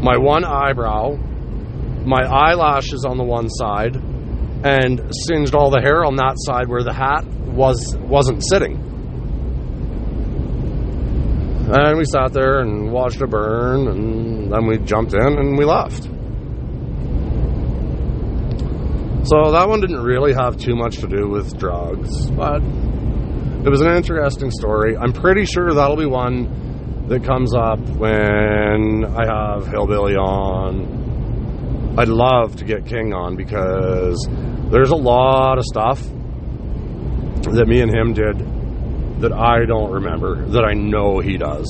my 0.04 0.18
one 0.18 0.44
eyebrow, 0.44 1.16
my 2.04 2.22
eyelashes 2.24 3.06
on 3.06 3.16
the 3.16 3.24
one 3.24 3.48
side, 3.48 3.96
and 3.96 5.00
singed 5.26 5.54
all 5.54 5.70
the 5.70 5.80
hair 5.80 6.04
on 6.04 6.16
that 6.16 6.34
side 6.36 6.68
where 6.68 6.82
the 6.82 6.92
hat 6.92 7.24
was 7.24 7.96
wasn't 7.96 8.44
sitting. 8.44 8.76
And 11.66 11.96
we 11.96 12.04
sat 12.04 12.34
there 12.34 12.60
and 12.60 12.92
watched 12.92 13.22
it 13.22 13.30
burn, 13.30 13.88
and 13.88 14.52
then 14.52 14.66
we 14.66 14.76
jumped 14.76 15.14
in 15.14 15.22
and 15.22 15.56
we 15.56 15.64
left. 15.64 16.02
So 19.26 19.52
that 19.52 19.66
one 19.66 19.80
didn't 19.80 20.02
really 20.02 20.34
have 20.34 20.58
too 20.58 20.76
much 20.76 20.98
to 20.98 21.06
do 21.06 21.30
with 21.30 21.58
drugs, 21.58 22.30
but 22.32 22.62
it 22.62 23.70
was 23.70 23.80
an 23.80 23.96
interesting 23.96 24.50
story. 24.50 24.98
I'm 24.98 25.14
pretty 25.14 25.46
sure 25.46 25.72
that'll 25.72 25.96
be 25.96 26.04
one 26.04 26.63
that 27.08 27.22
comes 27.24 27.54
up 27.54 27.78
when 27.80 29.04
I 29.04 29.26
have 29.26 29.66
Hillbilly 29.66 30.16
on. 30.16 31.02
I'd 31.98 32.08
love 32.08 32.56
to 32.56 32.64
get 32.64 32.86
King 32.86 33.12
on 33.12 33.36
because 33.36 34.26
there's 34.70 34.90
a 34.90 34.96
lot 34.96 35.58
of 35.58 35.64
stuff 35.64 36.02
that 37.52 37.66
me 37.68 37.80
and 37.80 37.94
him 37.94 38.14
did 38.14 39.20
that 39.20 39.32
I 39.32 39.64
don't 39.64 39.92
remember, 39.92 40.46
that 40.48 40.64
I 40.64 40.72
know 40.72 41.20
he 41.20 41.36
does. 41.36 41.66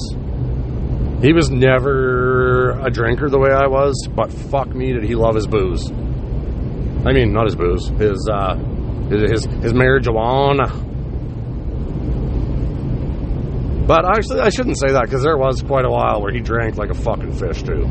He 1.21 1.33
was 1.33 1.51
never 1.51 2.71
a 2.81 2.91
drinker 2.91 3.29
the 3.29 3.39
way 3.39 3.51
I 3.51 3.67
was, 3.67 4.09
but 4.15 4.33
fuck 4.33 4.69
me, 4.69 4.93
did 4.93 5.05
he 5.05 5.15
love 5.15 5.35
his 5.35 5.47
booze. 5.47 5.91
I 5.91 7.13
mean, 7.13 7.33
not 7.33 7.47
his 7.47 7.57
booze, 7.57 7.89
his, 7.89 8.29
uh, 8.31 8.57
his, 9.11 9.31
his, 9.31 9.45
his 9.63 9.73
marijuana. 9.73 10.84
But 13.87 14.07
actually, 14.07 14.41
I 14.41 14.49
shouldn't 14.49 14.79
say 14.79 14.93
that 14.93 15.03
because 15.03 15.23
there 15.23 15.37
was 15.37 15.61
quite 15.61 15.85
a 15.85 15.91
while 15.91 16.23
where 16.23 16.33
he 16.33 16.41
drank 16.41 16.77
like 16.77 16.89
a 16.89 16.95
fucking 16.95 17.35
fish, 17.35 17.63
too. 17.63 17.87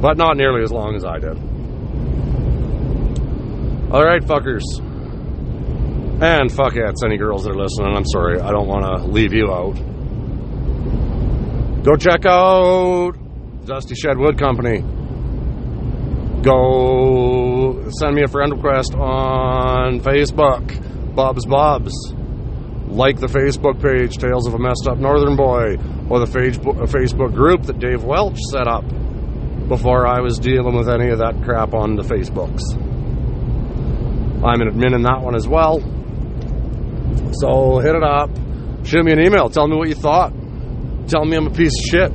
But 0.00 0.16
not 0.16 0.38
nearly 0.38 0.62
as 0.62 0.72
long 0.72 0.94
as 0.96 1.04
I 1.04 1.18
did. 1.18 1.36
Alright, 3.92 4.22
fuckers. 4.22 4.62
And 6.22 6.50
fuck 6.50 6.72
fuckettes, 6.72 7.04
any 7.04 7.18
girls 7.18 7.44
that 7.44 7.50
are 7.50 7.58
listening, 7.58 7.94
I'm 7.94 8.06
sorry, 8.06 8.40
I 8.40 8.50
don't 8.52 8.66
want 8.66 8.84
to 8.84 9.06
leave 9.06 9.34
you 9.34 9.52
out. 9.52 9.74
Go 11.84 11.96
check 11.96 12.24
out 12.24 13.12
Dusty 13.66 13.94
Shed 13.94 14.16
Wood 14.16 14.38
Company. 14.38 14.80
Go 16.42 17.88
send 17.90 18.14
me 18.14 18.22
a 18.22 18.28
friend 18.28 18.52
request 18.52 18.94
on 18.94 20.00
Facebook, 20.00 21.14
Bob's 21.14 21.44
Bobs 21.44 22.14
like 22.94 23.18
the 23.18 23.26
Facebook 23.26 23.82
page, 23.82 24.18
Tales 24.18 24.46
of 24.46 24.54
a 24.54 24.58
Messed 24.58 24.86
Up 24.88 24.98
Northern 24.98 25.36
Boy, 25.36 25.76
or 26.08 26.20
the 26.20 26.26
Facebook 26.26 27.34
group 27.34 27.62
that 27.62 27.78
Dave 27.78 28.04
Welch 28.04 28.38
set 28.50 28.68
up 28.68 28.84
before 29.68 30.06
I 30.06 30.20
was 30.20 30.38
dealing 30.38 30.76
with 30.76 30.88
any 30.88 31.10
of 31.10 31.18
that 31.18 31.42
crap 31.42 31.74
on 31.74 31.96
the 31.96 32.02
Facebooks. 32.02 32.62
I'm 34.44 34.60
an 34.60 34.68
admin 34.70 34.94
in 34.94 35.02
that 35.02 35.22
one 35.22 35.34
as 35.34 35.48
well. 35.48 35.80
So 37.32 37.78
hit 37.78 37.94
it 37.94 38.02
up. 38.04 38.30
Shoot 38.84 39.04
me 39.04 39.12
an 39.12 39.20
email. 39.20 39.48
Tell 39.48 39.66
me 39.66 39.76
what 39.76 39.88
you 39.88 39.94
thought. 39.94 40.32
Tell 41.08 41.24
me 41.24 41.36
I'm 41.36 41.46
a 41.46 41.50
piece 41.50 41.72
of 41.78 41.84
shit. 41.90 42.12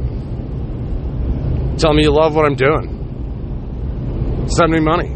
Tell 1.80 1.94
me 1.94 2.04
you 2.04 2.12
love 2.12 2.36
what 2.36 2.46
I'm 2.46 2.56
doing. 2.56 4.48
Send 4.48 4.72
me 4.72 4.80
money. 4.80 5.16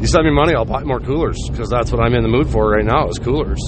You 0.00 0.06
send 0.06 0.24
me 0.24 0.30
money, 0.30 0.54
I'll 0.54 0.64
buy 0.64 0.82
more 0.84 1.00
coolers 1.00 1.38
because 1.50 1.68
that's 1.70 1.90
what 1.90 2.00
I'm 2.00 2.14
in 2.14 2.22
the 2.22 2.28
mood 2.28 2.48
for 2.48 2.68
right 2.70 2.84
now 2.84 3.08
is 3.08 3.18
coolers. 3.18 3.60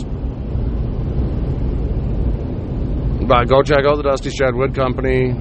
But 3.28 3.44
go 3.44 3.60
check 3.62 3.84
out 3.84 3.96
the 3.96 4.04
Dusty 4.04 4.30
Shed 4.30 4.54
Wood 4.54 4.74
Company. 4.74 5.34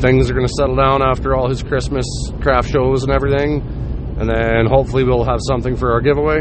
Things 0.00 0.28
are 0.28 0.34
going 0.34 0.46
to 0.46 0.52
settle 0.52 0.74
down 0.74 1.02
after 1.02 1.36
all 1.36 1.48
his 1.48 1.62
Christmas 1.62 2.04
craft 2.40 2.68
shows 2.68 3.04
and 3.04 3.12
everything. 3.12 3.62
And 4.18 4.28
then 4.28 4.66
hopefully 4.66 5.04
we'll 5.04 5.22
have 5.22 5.38
something 5.40 5.76
for 5.76 5.92
our 5.92 6.00
giveaway. 6.00 6.40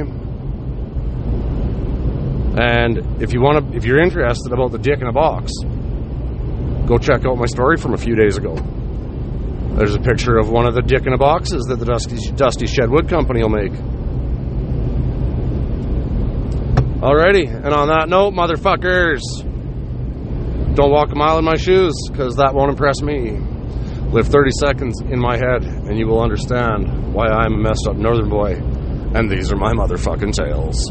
And 2.57 3.21
if 3.21 3.31
you 3.31 3.41
want 3.41 3.71
to, 3.71 3.77
if 3.77 3.85
you're 3.85 4.01
interested 4.01 4.51
about 4.51 4.71
the 4.71 4.79
dick 4.79 5.01
in 5.01 5.07
a 5.07 5.13
box, 5.13 5.51
go 6.87 6.97
check 6.97 7.27
out 7.27 7.37
my 7.37 7.45
story 7.45 7.77
from 7.77 7.93
a 7.93 7.97
few 7.97 8.15
days 8.15 8.35
ago. 8.35 8.55
There's 9.75 9.93
a 9.93 9.99
picture 9.99 10.37
of 10.39 10.49
one 10.49 10.65
of 10.65 10.73
the 10.73 10.81
dick 10.81 11.05
in 11.05 11.13
a 11.13 11.17
boxes 11.17 11.65
that 11.69 11.77
the 11.77 11.85
Dusty, 11.85 12.31
Dusty 12.31 12.65
Shed 12.65 12.89
Wood 12.89 13.07
Company 13.07 13.43
will 13.43 13.49
make. 13.49 13.71
Alrighty, 17.03 17.53
and 17.53 17.71
on 17.71 17.87
that 17.89 18.09
note, 18.09 18.33
motherfuckers. 18.33 19.21
Don't 20.79 20.91
walk 20.91 21.11
a 21.11 21.15
mile 21.15 21.37
in 21.37 21.43
my 21.43 21.57
shoes 21.57 21.93
because 22.09 22.37
that 22.37 22.53
won't 22.55 22.71
impress 22.71 23.01
me. 23.01 23.31
Live 24.13 24.27
30 24.27 24.51
seconds 24.61 25.01
in 25.01 25.19
my 25.19 25.35
head 25.35 25.61
and 25.65 25.99
you 25.99 26.07
will 26.07 26.21
understand 26.21 27.13
why 27.13 27.27
I'm 27.27 27.55
a 27.55 27.57
messed 27.57 27.85
up 27.85 27.97
northern 27.97 28.29
boy. 28.29 28.53
And 29.13 29.29
these 29.29 29.51
are 29.51 29.57
my 29.57 29.73
motherfucking 29.73 30.31
tales. 30.31 30.89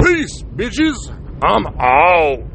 Peace, 0.00 0.42
bitches. 0.56 0.96
I'm 1.44 1.66
out. 1.78 2.47